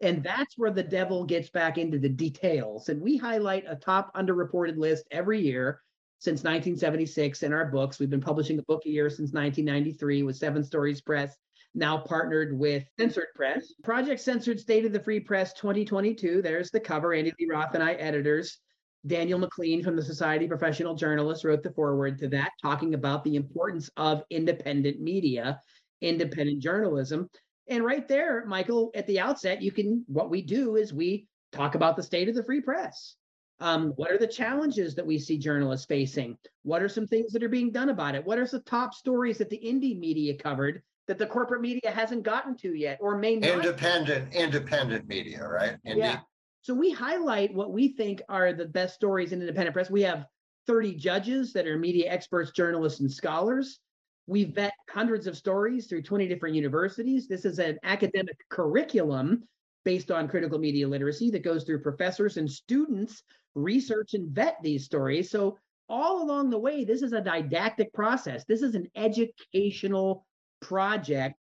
And 0.01 0.23
that's 0.23 0.57
where 0.57 0.71
the 0.71 0.83
devil 0.83 1.23
gets 1.23 1.49
back 1.49 1.79
into 1.79 1.97
the 1.97 2.10
details. 2.10 2.89
And 2.89 3.01
we 3.01 3.17
highlight 3.17 3.65
a 3.67 3.75
top 3.75 4.15
underreported 4.15 4.77
list 4.77 5.05
every 5.12 5.41
year 5.41 5.81
since 6.19 6.39
1976 6.39 7.43
in 7.43 7.53
our 7.53 7.65
books. 7.65 7.99
We've 7.99 8.10
been 8.10 8.21
publishing 8.21 8.60
a 8.60 8.63
book 8.63 8.84
a 8.86 8.89
year 8.89 9.10
since 9.10 9.34
1993 9.34 10.23
with 10.23 10.36
Seven 10.36 10.63
Stories 10.63 11.01
Press 11.01 11.36
now 11.75 11.97
partnered 11.97 12.58
with 12.58 12.84
Censored 12.99 13.27
Press. 13.36 13.73
Project 13.84 14.19
Censored 14.19 14.60
State 14.60 14.86
of 14.86 14.93
the 14.93 14.99
Free 14.99 15.19
Press 15.19 15.53
2022. 15.53 16.41
There's 16.41 16.71
the 16.71 16.80
cover. 16.80 17.13
Andy 17.13 17.32
Lee 17.39 17.47
Roth 17.49 17.75
and 17.75 17.84
I, 17.84 17.93
editors. 17.93 18.60
Daniel 19.06 19.39
McLean 19.39 19.84
from 19.84 19.95
the 19.95 20.01
Society 20.01 20.45
of 20.45 20.49
Professional 20.49 20.95
Journalists 20.95 21.45
wrote 21.45 21.63
the 21.63 21.71
foreword 21.71 22.17
to 22.19 22.27
that, 22.30 22.51
talking 22.62 22.93
about 22.93 23.23
the 23.23 23.36
importance 23.36 23.89
of 23.95 24.23
independent 24.30 24.99
media, 24.99 25.62
independent 26.01 26.62
journalism. 26.62 27.30
And 27.69 27.86
right 27.86 28.08
there, 28.08 28.45
Michael, 28.45 28.91
at 28.95 29.08
the 29.08 29.19
outset, 29.19 29.62
you 29.62 29.71
can, 29.71 30.03
what 30.08 30.30
we 30.30 30.41
do 30.41 30.75
is 30.77 30.93
we 30.93 31.27
talk 31.51 31.75
about 31.75 31.95
the 31.95 32.03
state 32.03 32.27
of 32.27 32.36
the 32.36 32.43
free 32.43 32.62
press. 32.62 33.15
Um, 33.59 33.93
what 33.95 34.11
are 34.11 34.19
the 34.19 34.27
challenges 34.27 34.93
that 34.95 35.05
we 35.05 35.17
see 35.17 35.37
journalists 35.37 35.87
facing? 35.87 36.37
What 36.63 36.83
are 36.83 36.89
some 36.89 37.07
things 37.07 37.31
that 37.33 37.43
are 37.43 37.49
being 37.49 37.71
done 37.71 37.89
about 37.89 38.15
it? 38.15 38.25
What 38.25 38.37
are 38.37 38.45
the 38.45 38.59
top 38.59 38.93
stories 38.93 39.39
that 39.39 39.49
the 39.49 39.59
indie 39.59 39.97
media 39.97 40.37
covered 40.37 40.83
that 41.07 41.17
the 41.17 41.25
corporate 41.25 41.61
media 41.61 41.89
hasn't 41.89 42.23
gotten 42.23 42.55
to 42.57 42.73
yet 42.73 42.97
or 43.01 43.17
may 43.17 43.37
not. 43.37 43.49
Independent, 43.49 44.33
independent 44.33 45.07
media, 45.07 45.47
right? 45.47 45.77
Indie. 45.87 45.97
Yeah. 45.99 46.19
So 46.61 46.73
we 46.73 46.91
highlight 46.91 47.53
what 47.53 47.71
we 47.71 47.89
think 47.89 48.21
are 48.27 48.51
the 48.51 48.65
best 48.65 48.95
stories 48.95 49.31
in 49.31 49.39
independent 49.39 49.73
press. 49.73 49.89
We 49.89 50.01
have 50.01 50.25
30 50.67 50.95
judges 50.95 51.53
that 51.53 51.65
are 51.65 51.77
media 51.77 52.11
experts, 52.11 52.51
journalists, 52.51 52.99
and 52.99 53.11
scholars. 53.11 53.79
We 54.27 54.43
vet 54.43 54.73
hundreds 54.89 55.27
of 55.27 55.37
stories 55.37 55.87
through 55.87 56.03
20 56.03 56.27
different 56.27 56.55
universities. 56.55 57.29
This 57.29 57.45
is 57.45 57.59
an 57.59 57.79
academic 57.83 58.37
curriculum 58.49 59.43
based 59.85 60.11
on 60.11 60.27
critical 60.27 60.59
media 60.59 60.85
literacy 60.85 61.31
that 61.31 61.43
goes 61.43 61.63
through 61.63 61.81
professors 61.81 62.35
and 62.35 62.51
students 62.51 63.23
research 63.57 64.13
and 64.13 64.29
vet 64.29 64.57
these 64.61 64.85
stories. 64.85 65.29
So 65.29 65.57
all 65.89 66.23
along 66.23 66.49
the 66.49 66.59
way, 66.59 66.83
this 66.83 67.01
is 67.01 67.13
a 67.13 67.21
didactic 67.21 67.93
process. 67.93 68.45
This 68.45 68.61
is 68.61 68.75
an 68.75 68.87
educational 68.95 70.25
project, 70.61 71.35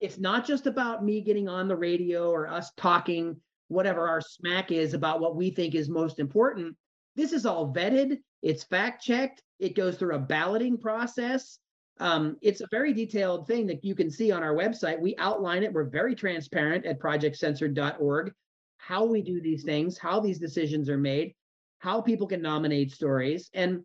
it's 0.00 0.18
not 0.18 0.46
just 0.46 0.66
about 0.66 1.04
me 1.04 1.20
getting 1.20 1.48
on 1.48 1.68
the 1.68 1.76
radio 1.76 2.30
or 2.30 2.48
us 2.48 2.70
talking 2.76 3.36
whatever 3.68 4.08
our 4.08 4.20
smack 4.20 4.70
is 4.70 4.94
about 4.94 5.20
what 5.20 5.36
we 5.36 5.50
think 5.50 5.74
is 5.74 5.88
most 5.88 6.18
important. 6.18 6.76
This 7.16 7.32
is 7.32 7.44
all 7.44 7.72
vetted, 7.72 8.18
it's 8.42 8.62
fact 8.62 9.02
checked, 9.02 9.42
it 9.58 9.74
goes 9.74 9.96
through 9.96 10.14
a 10.14 10.20
balloting 10.20 10.78
process. 10.78 11.58
Um, 12.00 12.36
it's 12.42 12.60
a 12.60 12.68
very 12.70 12.92
detailed 12.92 13.48
thing 13.48 13.66
that 13.66 13.84
you 13.84 13.96
can 13.96 14.08
see 14.08 14.30
on 14.30 14.44
our 14.44 14.54
website. 14.54 15.00
We 15.00 15.16
outline 15.18 15.64
it. 15.64 15.72
We're 15.72 15.90
very 15.90 16.14
transparent 16.14 16.86
at 16.86 17.00
projectcensored.org 17.00 18.32
how 18.76 19.04
we 19.04 19.20
do 19.20 19.40
these 19.40 19.64
things, 19.64 19.98
how 19.98 20.20
these 20.20 20.38
decisions 20.38 20.88
are 20.88 20.96
made, 20.96 21.34
how 21.78 22.00
people 22.00 22.26
can 22.26 22.42
nominate 22.42 22.92
stories. 22.92 23.50
And 23.54 23.82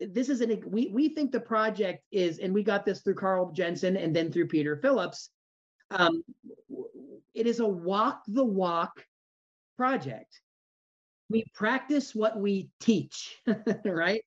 this 0.00 0.28
is 0.28 0.40
an 0.40 0.60
we 0.66 0.88
we 0.88 1.08
think 1.10 1.32
the 1.32 1.40
project 1.40 2.04
is, 2.12 2.38
and 2.38 2.52
we 2.52 2.62
got 2.62 2.84
this 2.84 3.00
through 3.00 3.14
Carl 3.14 3.52
Jensen 3.52 3.96
and 3.96 4.14
then 4.14 4.30
through 4.30 4.48
Peter 4.48 4.76
Phillips. 4.76 5.30
Um, 5.90 6.22
it 7.34 7.46
is 7.46 7.60
a 7.60 7.66
walk 7.66 8.22
the 8.26 8.44
walk 8.44 9.04
project. 9.76 10.40
We 11.28 11.44
practice 11.54 12.14
what 12.14 12.38
we 12.38 12.68
teach, 12.80 13.40
right? 13.84 14.22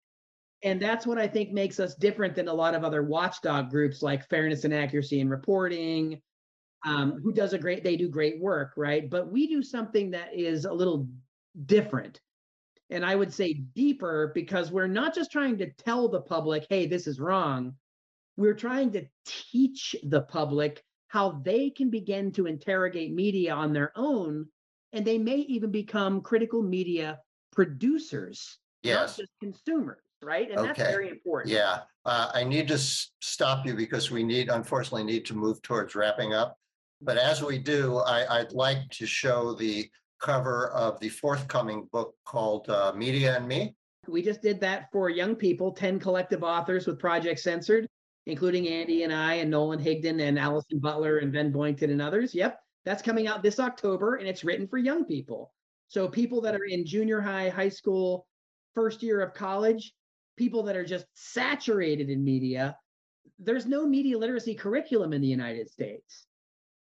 And 0.63 0.81
that's 0.81 1.07
what 1.07 1.17
I 1.17 1.27
think 1.27 1.51
makes 1.51 1.79
us 1.79 1.95
different 1.95 2.35
than 2.35 2.49
a 2.49 2.53
lot 2.53 2.75
of 2.75 2.83
other 2.83 3.03
watchdog 3.03 3.69
groups 3.69 4.01
like 4.01 4.27
Fairness 4.27 4.65
and 4.65 4.73
Accuracy 4.73 5.21
in 5.21 5.29
Reporting, 5.29 6.21
um, 6.85 7.21
who 7.23 7.31
does 7.31 7.53
a 7.53 7.57
great, 7.57 7.83
they 7.83 7.95
do 7.95 8.09
great 8.09 8.41
work, 8.41 8.73
right? 8.75 9.09
But 9.09 9.31
we 9.31 9.47
do 9.47 9.63
something 9.63 10.11
that 10.11 10.33
is 10.33 10.65
a 10.65 10.73
little 10.73 11.07
different 11.65 12.19
and 12.89 13.05
I 13.05 13.15
would 13.15 13.33
say 13.33 13.53
deeper 13.53 14.31
because 14.33 14.71
we're 14.71 14.87
not 14.87 15.13
just 15.13 15.31
trying 15.31 15.57
to 15.59 15.71
tell 15.73 16.07
the 16.07 16.21
public, 16.21 16.65
hey, 16.69 16.87
this 16.87 17.07
is 17.07 17.19
wrong. 17.19 17.75
We're 18.37 18.55
trying 18.55 18.91
to 18.93 19.05
teach 19.25 19.95
the 20.03 20.21
public 20.21 20.83
how 21.07 21.41
they 21.43 21.69
can 21.69 21.89
begin 21.89 22.31
to 22.33 22.47
interrogate 22.47 23.13
media 23.13 23.53
on 23.53 23.73
their 23.73 23.91
own. 23.95 24.47
And 24.93 25.05
they 25.05 25.17
may 25.17 25.37
even 25.37 25.71
become 25.71 26.21
critical 26.21 26.63
media 26.63 27.19
producers, 27.51 28.57
yes. 28.81 28.95
not 28.95 29.17
just 29.17 29.31
consumers, 29.39 30.01
right? 30.23 30.49
And 30.49 30.59
okay. 30.59 30.67
that's 30.67 30.91
very 30.91 31.09
important. 31.09 31.53
Yeah. 31.53 31.81
Uh, 32.05 32.31
I 32.33 32.43
need 32.43 32.67
to 32.69 32.75
s- 32.75 33.11
stop 33.21 33.65
you 33.65 33.75
because 33.75 34.09
we 34.09 34.23
need, 34.23 34.49
unfortunately, 34.49 35.03
need 35.03 35.25
to 35.25 35.35
move 35.35 35.61
towards 35.61 35.93
wrapping 35.93 36.33
up. 36.33 36.57
But 37.01 37.17
as 37.17 37.43
we 37.43 37.59
do, 37.59 37.97
I, 37.97 38.39
I'd 38.39 38.51
like 38.51 38.89
to 38.91 39.05
show 39.05 39.53
the 39.53 39.89
cover 40.19 40.69
of 40.71 40.99
the 40.99 41.09
forthcoming 41.09 41.87
book 41.91 42.15
called 42.25 42.69
uh, 42.69 42.93
Media 42.95 43.37
and 43.37 43.47
Me. 43.47 43.75
We 44.07 44.21
just 44.21 44.41
did 44.41 44.59
that 44.61 44.89
for 44.91 45.09
young 45.09 45.35
people, 45.35 45.71
10 45.71 45.99
collective 45.99 46.43
authors 46.43 46.87
with 46.87 46.99
Project 46.99 47.39
Censored. 47.39 47.87
including 48.25 48.67
Andy 48.67 49.03
and 49.03 49.13
I 49.13 49.35
and 49.35 49.49
Nolan 49.49 49.83
Higdon 49.83 50.21
and 50.21 50.37
Allison 50.37 50.79
Butler 50.79 51.17
and 51.17 51.31
Ben 51.31 51.51
Boyington 51.51 51.89
and 51.91 52.01
others. 52.01 52.35
Yep, 52.35 52.59
that's 52.85 53.01
coming 53.01 53.27
out 53.27 53.41
this 53.41 53.59
October 53.59 54.15
and 54.15 54.27
it's 54.27 54.43
written 54.43 54.67
for 54.67 54.77
young 54.77 55.05
people. 55.05 55.51
So 55.87 56.07
people 56.07 56.39
that 56.41 56.53
are 56.53 56.65
in 56.65 56.85
junior 56.85 57.19
high, 57.21 57.49
high 57.49 57.69
school, 57.69 58.27
first 58.75 59.01
year 59.01 59.21
of 59.21 59.33
college, 59.33 59.93
people 60.37 60.63
that 60.63 60.75
are 60.75 60.85
just 60.85 61.05
saturated 61.15 62.09
in 62.09 62.23
media. 62.23 62.77
There's 63.39 63.65
no 63.65 63.85
media 63.85 64.17
literacy 64.17 64.55
curriculum 64.55 65.11
in 65.11 65.21
the 65.21 65.27
United 65.27 65.69
States. 65.69 66.27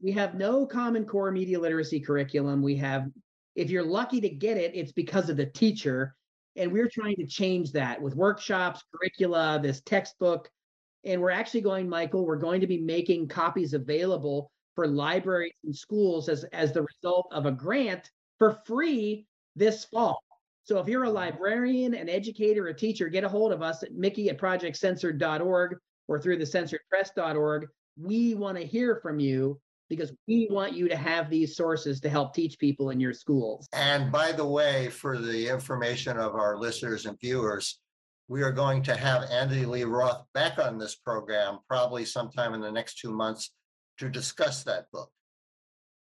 We 0.03 0.13
have 0.13 0.35
no 0.35 0.67
common 0.67 1.07
core 1.07 1.31
media 1.31 1.59
literacy 1.59 2.01
curriculum. 2.01 2.63
We 2.63 2.77
have, 2.77 3.07
if 3.57 3.71
you're 3.71 3.83
lucky 3.83 4.21
to 4.21 4.29
get 4.29 4.59
it, 4.59 4.75
it's 4.75 4.93
because 4.93 5.31
of 5.31 5.37
the 5.37 5.47
teacher. 5.47 6.15
And 6.55 6.71
we're 6.71 6.89
trying 6.89 7.17
to 7.17 7.27
change 7.27 7.73
that 7.73 8.01
with 8.01 8.15
workshops, 8.15 8.83
curricula, 8.95 9.59
this 9.63 9.81
textbook. 9.81 10.49
And 11.05 11.21
we're 11.21 11.31
actually 11.31 11.63
going, 11.63 11.89
Michael, 11.89 12.27
we're 12.27 12.37
going 12.37 12.61
to 12.61 12.67
be 12.67 12.79
making 12.79 13.29
copies 13.29 13.75
available 13.75 14.51
for 14.75 14.87
libraries 14.87 15.55
and 15.65 15.75
schools 15.75 16.29
as, 16.29 16.45
as 16.53 16.73
the 16.73 16.83
result 16.83 17.29
of 17.33 17.47
a 17.47 17.53
grant 17.53 18.11
for 18.39 18.61
free 18.67 19.27
this 19.57 19.85
fall. 19.87 20.23
So 20.65 20.79
if 20.79 20.89
you're 20.89 21.05
a 21.05 21.11
librarian, 21.11 21.95
an 21.95 22.09
educator, 22.09 22.67
a 22.67 22.75
teacher, 22.75 23.09
get 23.09 23.25
a 23.25 23.29
hold 23.29 23.53
of 23.53 23.63
us 23.63 23.83
at 23.83 23.95
Mickey 23.95 24.29
at 24.31 24.39
projectcensored.org 24.39 25.77
or 26.09 26.19
through 26.19 26.39
the 26.39 26.45
censoredpress.org. 26.45 27.69
We 27.97 28.35
want 28.35 28.59
to 28.59 28.67
hear 28.67 28.97
from 28.97 29.21
you 29.21 29.61
because 29.89 30.13
we 30.27 30.49
want 30.51 30.75
you 30.75 30.89
to 30.89 30.97
have 30.97 31.31
these 31.31 31.57
sources 31.57 32.01
to 32.01 32.09
help 32.09 32.35
teach 32.35 32.59
people 32.59 32.91
in 32.91 33.01
your 33.01 33.13
schools. 33.13 33.69
And 33.73 34.11
by 34.11 34.33
the 34.33 34.47
way, 34.47 34.89
for 34.89 35.19
the 35.19 35.49
information 35.49 36.19
of 36.19 36.35
our 36.35 36.57
listeners 36.57 37.07
and 37.07 37.19
viewers, 37.21 37.79
we 38.29 38.43
are 38.43 38.53
going 38.53 38.83
to 38.83 38.97
have 38.97 39.31
Andy 39.31 39.65
Lee 39.65 39.85
Roth 39.85 40.25
back 40.35 40.59
on 40.59 40.79
this 40.79 40.97
program 40.97 41.59
probably 41.69 42.05
sometime 42.05 42.55
in 42.55 42.61
the 42.61 42.73
next 42.73 42.99
two 42.99 43.13
months 43.13 43.53
to 43.99 44.09
discuss 44.09 44.65
that 44.65 44.91
book. 44.93 45.11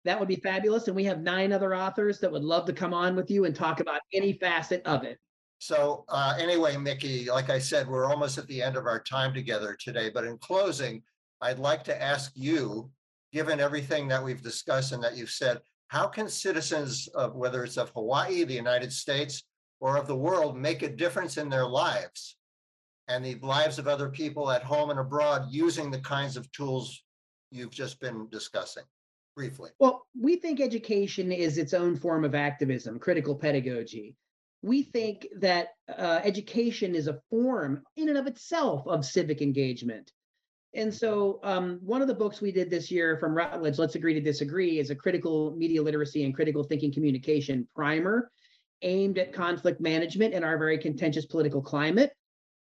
That 0.04 0.18
would 0.20 0.28
be 0.28 0.36
fabulous. 0.36 0.86
And 0.86 0.94
we 0.94 1.04
have 1.04 1.20
nine 1.20 1.52
other 1.52 1.74
authors 1.74 2.20
that 2.20 2.30
would 2.30 2.44
love 2.44 2.66
to 2.66 2.72
come 2.72 2.94
on 2.94 3.16
with 3.16 3.30
you 3.30 3.46
and 3.46 3.54
talk 3.54 3.80
about 3.80 4.00
any 4.12 4.34
facet 4.34 4.82
of 4.86 5.02
it. 5.02 5.18
So 5.58 6.04
uh, 6.08 6.36
anyway, 6.38 6.76
Mickey, 6.76 7.30
like 7.30 7.48
I 7.48 7.58
said, 7.58 7.88
we're 7.88 8.04
almost 8.04 8.36
at 8.38 8.46
the 8.46 8.62
end 8.62 8.76
of 8.76 8.86
our 8.86 9.00
time 9.00 9.32
together 9.32 9.76
today. 9.80 10.10
But 10.10 10.24
in 10.24 10.36
closing, 10.38 11.02
I'd 11.40 11.58
like 11.58 11.82
to 11.84 12.02
ask 12.02 12.32
you, 12.34 12.90
given 13.34 13.60
everything 13.60 14.08
that 14.08 14.24
we've 14.24 14.42
discussed 14.42 14.92
and 14.92 15.02
that 15.02 15.16
you've 15.16 15.28
said, 15.28 15.60
how 15.88 16.06
can 16.06 16.28
citizens 16.28 17.08
of 17.08 17.34
whether 17.34 17.64
it's 17.64 17.76
of 17.76 17.90
Hawaii, 17.90 18.44
the 18.44 18.54
United 18.54 18.92
States, 18.92 19.42
or 19.80 19.98
of 19.98 20.06
the 20.06 20.16
world 20.16 20.56
make 20.56 20.82
a 20.82 20.88
difference 20.88 21.36
in 21.36 21.50
their 21.50 21.66
lives 21.66 22.36
and 23.08 23.22
the 23.22 23.34
lives 23.42 23.78
of 23.78 23.86
other 23.86 24.08
people 24.08 24.50
at 24.50 24.62
home 24.62 24.88
and 24.88 24.98
abroad 24.98 25.48
using 25.50 25.90
the 25.90 26.00
kinds 26.00 26.38
of 26.38 26.50
tools 26.52 27.02
you've 27.50 27.70
just 27.70 28.00
been 28.00 28.28
discussing? 28.30 28.84
briefly? 29.34 29.70
Well, 29.78 30.06
we 30.18 30.36
think 30.36 30.60
education 30.60 31.32
is 31.32 31.58
its 31.58 31.74
own 31.74 31.96
form 31.96 32.24
of 32.24 32.34
activism, 32.34 32.98
critical 32.98 33.34
pedagogy. 33.34 34.16
We 34.62 34.82
think 34.82 35.26
that 35.38 35.68
uh, 35.88 36.20
education 36.24 36.94
is 36.94 37.08
a 37.08 37.20
form 37.30 37.82
in 37.96 38.08
and 38.08 38.16
of 38.16 38.26
itself 38.26 38.86
of 38.86 39.04
civic 39.04 39.42
engagement. 39.42 40.12
And 40.74 40.92
so, 40.92 41.38
um, 41.44 41.78
one 41.82 42.02
of 42.02 42.08
the 42.08 42.14
books 42.14 42.40
we 42.40 42.50
did 42.50 42.68
this 42.68 42.90
year 42.90 43.16
from 43.18 43.34
Routledge, 43.34 43.78
Let's 43.78 43.94
Agree 43.94 44.14
to 44.14 44.20
Disagree, 44.20 44.78
is 44.78 44.90
a 44.90 44.94
critical 44.94 45.54
media 45.56 45.82
literacy 45.82 46.24
and 46.24 46.34
critical 46.34 46.64
thinking 46.64 46.92
communication 46.92 47.68
primer 47.74 48.30
aimed 48.82 49.18
at 49.18 49.32
conflict 49.32 49.80
management 49.80 50.34
in 50.34 50.42
our 50.42 50.58
very 50.58 50.76
contentious 50.76 51.26
political 51.26 51.62
climate, 51.62 52.12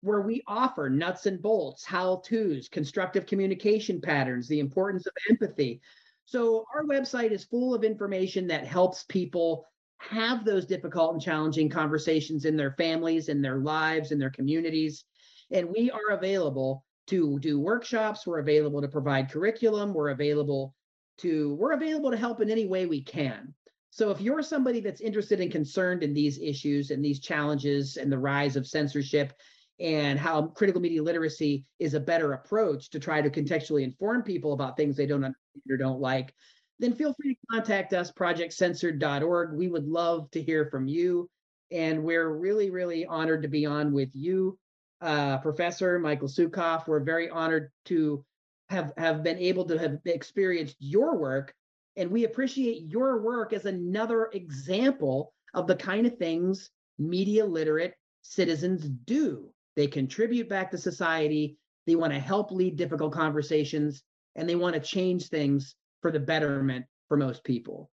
where 0.03 0.21
we 0.21 0.43
offer 0.47 0.91
nuts 0.91 1.27
and 1.27 1.41
bolts, 1.41 1.85
how 1.85 2.23
to's, 2.27 2.69
constructive 2.69 3.27
communication 3.27 4.01
patterns, 4.01 4.47
the 4.49 4.61
importance 4.61 5.07
of 5.07 5.13
empathy, 5.31 5.81
so 6.27 6.65
our 6.75 6.85
website 6.85 7.33
is 7.33 7.45
full 7.45 7.75
of 7.75 7.85
information 7.85 8.47
that 8.49 8.67
helps 8.67 9.05
people 9.05 9.67
have 9.99 10.45
those 10.45 10.67
difficult 10.67 11.13
and 11.13 11.23
challenging 11.23 11.69
conversations 11.69 12.45
in 12.45 12.57
their 12.57 12.73
families, 12.73 13.29
in 13.29 13.43
their 13.43 13.59
lives, 13.59 14.11
in 14.11 14.19
their 14.19 14.31
communities. 14.31 15.05
And 15.51 15.69
we 15.69 15.91
are 15.91 16.11
available 16.13 16.85
to 17.09 17.39
do 17.41 17.61
workshops. 17.61 18.27
We're 18.27 18.41
available 18.41 18.81
to 18.81 18.89
provide 18.89 19.31
curriculum. 19.31 19.93
We're 19.93 20.11
available 20.11 20.75
to 21.19 21.55
we're 21.55 21.73
available 21.73 22.11
to 22.11 22.17
help 22.17 22.41
in 22.41 22.51
any 22.51 22.67
way 22.67 22.87
we 22.87 23.03
can. 23.03 23.55
So 23.91 24.11
if 24.11 24.21
you're 24.21 24.43
somebody 24.43 24.81
that's 24.81 25.01
interested 25.01 25.41
and 25.41 25.53
concerned 25.53 26.03
in 26.03 26.13
these 26.13 26.41
issues 26.41 26.91
and 26.91 27.05
these 27.05 27.21
challenges 27.21 27.97
and 27.97 28.11
the 28.11 28.19
rise 28.19 28.57
of 28.57 28.67
censorship 28.67 29.33
and 29.79 30.19
how 30.19 30.49
critical 30.49 30.81
media 30.81 31.03
literacy 31.03 31.65
is 31.79 31.95
a 31.95 32.01
better 32.01 32.33
approach 32.33 32.91
to 32.91 32.99
try 32.99 33.23
to 33.23 33.31
contextually 33.31 33.85
inform 33.85 34.23
people 34.23 34.53
about 34.53 34.77
things 34.77 34.97
they 34.97 35.07
don't 35.07 35.25
understand 35.25 35.63
or 35.71 35.77
don't 35.77 36.01
like, 36.01 36.35
then 36.79 36.95
feel 36.95 37.15
free 37.15 37.35
to 37.35 37.41
contact 37.51 37.93
us, 37.93 38.11
projectcensored.org. 38.11 39.57
We 39.57 39.69
would 39.69 39.87
love 39.87 40.31
to 40.33 40.43
hear 40.43 40.67
from 40.67 40.89
you. 40.89 41.31
And 41.71 42.03
we're 42.03 42.37
really, 42.37 42.71
really 42.71 43.07
honored 43.07 43.43
to 43.43 43.49
be 43.49 43.67
on 43.67 43.93
with 43.93 44.11
you, 44.13 44.59
uh, 45.05 45.39
Professor 45.39 45.99
Michael 45.99 46.29
Sukoff. 46.29 46.89
We're 46.89 47.05
very 47.05 47.29
honored 47.29 47.71
to 47.87 48.25
have, 48.71 48.93
have 48.97 49.23
been 49.23 49.39
able 49.39 49.67
to 49.67 49.79
have 49.79 49.99
experienced 50.07 50.77
your 50.81 51.19
work. 51.19 51.55
And 51.97 52.11
we 52.11 52.25
appreciate 52.25 52.83
your 52.89 53.21
work 53.21 53.53
as 53.53 53.67
another 53.67 54.31
example 54.33 55.33
of 55.53 55.67
the 55.67 55.77
kind 55.77 56.07
of 56.07 56.17
things 56.17 56.71
media 56.99 57.45
literate 57.45 57.95
citizens 58.23 58.89
do. 59.05 59.51
They 59.77 59.87
contribute 59.87 60.49
back 60.49 60.71
to 60.71 60.79
society. 60.79 61.59
They 61.87 61.97
want 61.97 62.15
to 62.15 62.19
help 62.19 62.51
lead 62.51 62.77
difficult 62.77 63.13
conversations 63.13 64.03
and 64.37 64.49
they 64.49 64.57
want 64.57 64.75
to 64.75 64.81
change 64.81 65.29
things 65.29 65.75
for 66.01 66.11
the 66.11 66.19
betterment 66.19 66.87
for 67.09 67.17
most 67.17 67.45
people. 67.45 67.91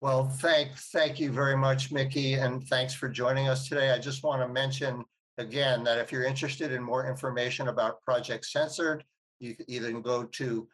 Well, 0.00 0.28
thank, 0.28 0.72
thank 0.92 1.20
you 1.20 1.30
very 1.30 1.56
much, 1.56 1.92
Mickey, 1.92 2.34
and 2.34 2.66
thanks 2.68 2.94
for 2.94 3.08
joining 3.08 3.48
us 3.48 3.68
today. 3.68 3.90
I 3.90 3.98
just 3.98 4.22
want 4.22 4.42
to 4.42 4.48
mention 4.48 5.04
again 5.38 5.84
that 5.84 5.98
if 5.98 6.12
you're 6.12 6.24
interested 6.24 6.72
in 6.72 6.82
more 6.82 7.06
information 7.06 7.68
about 7.68 8.02
Project 8.02 8.46
Censored, 8.46 9.04
you 9.40 9.54
can 9.54 9.68
either 9.68 9.92
go 9.92 10.24
to 10.24 10.68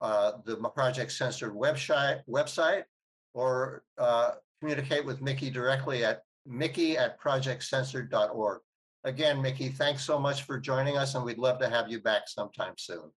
uh, 0.00 0.32
the 0.44 0.56
Project 0.56 1.12
Censored 1.12 1.54
website, 1.54 2.20
website 2.28 2.84
or 3.34 3.82
uh, 3.98 4.32
communicate 4.60 5.04
with 5.04 5.20
Mickey 5.20 5.50
directly 5.50 6.04
at 6.04 6.22
mickey 6.46 6.96
at 6.96 7.18
projectcensored.org. 7.20 8.60
Again, 9.04 9.42
Mickey, 9.42 9.68
thanks 9.68 10.04
so 10.04 10.18
much 10.18 10.44
for 10.44 10.58
joining 10.58 10.96
us, 10.96 11.14
and 11.14 11.24
we'd 11.24 11.38
love 11.38 11.58
to 11.58 11.68
have 11.68 11.90
you 11.90 12.00
back 12.00 12.22
sometime 12.26 12.74
soon. 12.78 13.10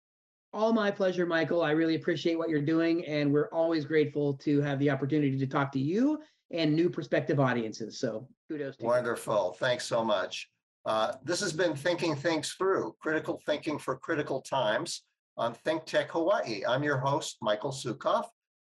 All 0.54 0.74
my 0.74 0.90
pleasure, 0.90 1.26
Michael. 1.26 1.62
I 1.62 1.72
really 1.72 1.96
appreciate 1.96 2.38
what 2.38 2.50
you're 2.50 2.62
doing, 2.62 3.06
and 3.06 3.32
we're 3.32 3.50
always 3.50 3.86
grateful 3.86 4.34
to 4.36 4.62
have 4.62 4.80
the 4.80 4.90
opportunity 4.90 5.38
to 5.38 5.46
talk 5.46 5.72
to 5.74 5.80
you 5.80 6.20
and 6.52 6.74
new 6.74 6.90
prospective 6.90 7.40
audiences. 7.40 8.00
So 8.00 8.28
kudos 8.50 8.78
to 8.78 8.86
Wonderful. 8.86 9.34
You. 9.34 9.38
Wonderful. 9.38 9.58
Thanks 9.60 9.86
so 9.86 10.04
much. 10.04 10.50
Uh, 10.86 11.14
this 11.24 11.40
has 11.40 11.52
been 11.52 11.76
Thinking 11.76 12.16
Things 12.16 12.54
Through, 12.54 12.96
critical 13.00 13.42
thinking 13.46 13.80
for 13.80 13.98
critical 13.98 14.42
times 14.42 15.04
on 15.36 15.54
Think 15.54 15.86
Tech 15.86 16.12
Hawaii. 16.12 16.64
I'm 16.68 16.84
your 16.84 16.98
host, 16.98 17.38
Michael 17.42 17.72
Sukoff. 17.72 18.26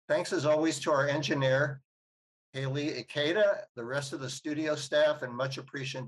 Thanks 0.09 0.33
as 0.33 0.45
always 0.45 0.77
to 0.79 0.91
our 0.91 1.07
engineer, 1.07 1.81
Haley 2.51 2.89
Ikeda, 3.01 3.61
the 3.77 3.85
rest 3.85 4.11
of 4.11 4.19
the 4.19 4.29
studio 4.29 4.75
staff, 4.75 5.21
and 5.21 5.33
much 5.33 5.57
appreciation 5.57 6.05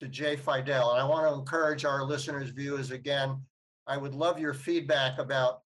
to 0.00 0.08
Jay 0.08 0.36
Fidel. 0.36 0.92
And 0.92 1.00
I 1.00 1.04
want 1.04 1.28
to 1.28 1.34
encourage 1.34 1.84
our 1.84 2.04
listeners, 2.04 2.50
viewers 2.50 2.92
again, 2.92 3.40
I 3.88 3.96
would 3.96 4.14
love 4.14 4.38
your 4.38 4.54
feedback 4.54 5.18
about 5.18 5.62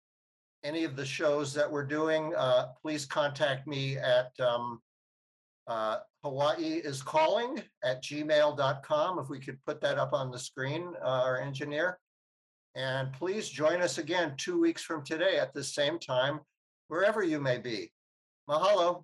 any 0.63 0.83
of 0.83 0.95
the 0.95 1.05
shows 1.05 1.51
that 1.55 1.69
we're 1.69 1.85
doing. 1.85 2.33
Uh, 2.35 2.67
please 2.79 3.07
contact 3.07 3.65
me 3.65 3.97
at 3.97 4.31
um, 4.39 4.79
uh, 5.67 5.97
Hawaii 6.23 6.81
is 6.83 7.01
calling 7.01 7.61
at 7.83 8.01
gmail.com. 8.01 9.19
If 9.19 9.29
we 9.29 9.39
could 9.39 9.59
put 9.65 9.81
that 9.81 9.97
up 9.97 10.13
on 10.13 10.31
the 10.31 10.39
screen, 10.39 10.93
uh, 11.03 11.07
our 11.07 11.41
engineer. 11.41 11.99
And 12.75 13.11
please 13.13 13.49
join 13.49 13.81
us 13.81 13.97
again 13.97 14.33
two 14.37 14.59
weeks 14.59 14.81
from 14.81 15.03
today 15.03 15.37
at 15.37 15.53
the 15.53 15.63
same 15.63 15.99
time, 15.99 16.39
wherever 16.87 17.23
you 17.23 17.39
may 17.39 17.57
be. 17.57 17.91
Mahalo. 18.49 19.03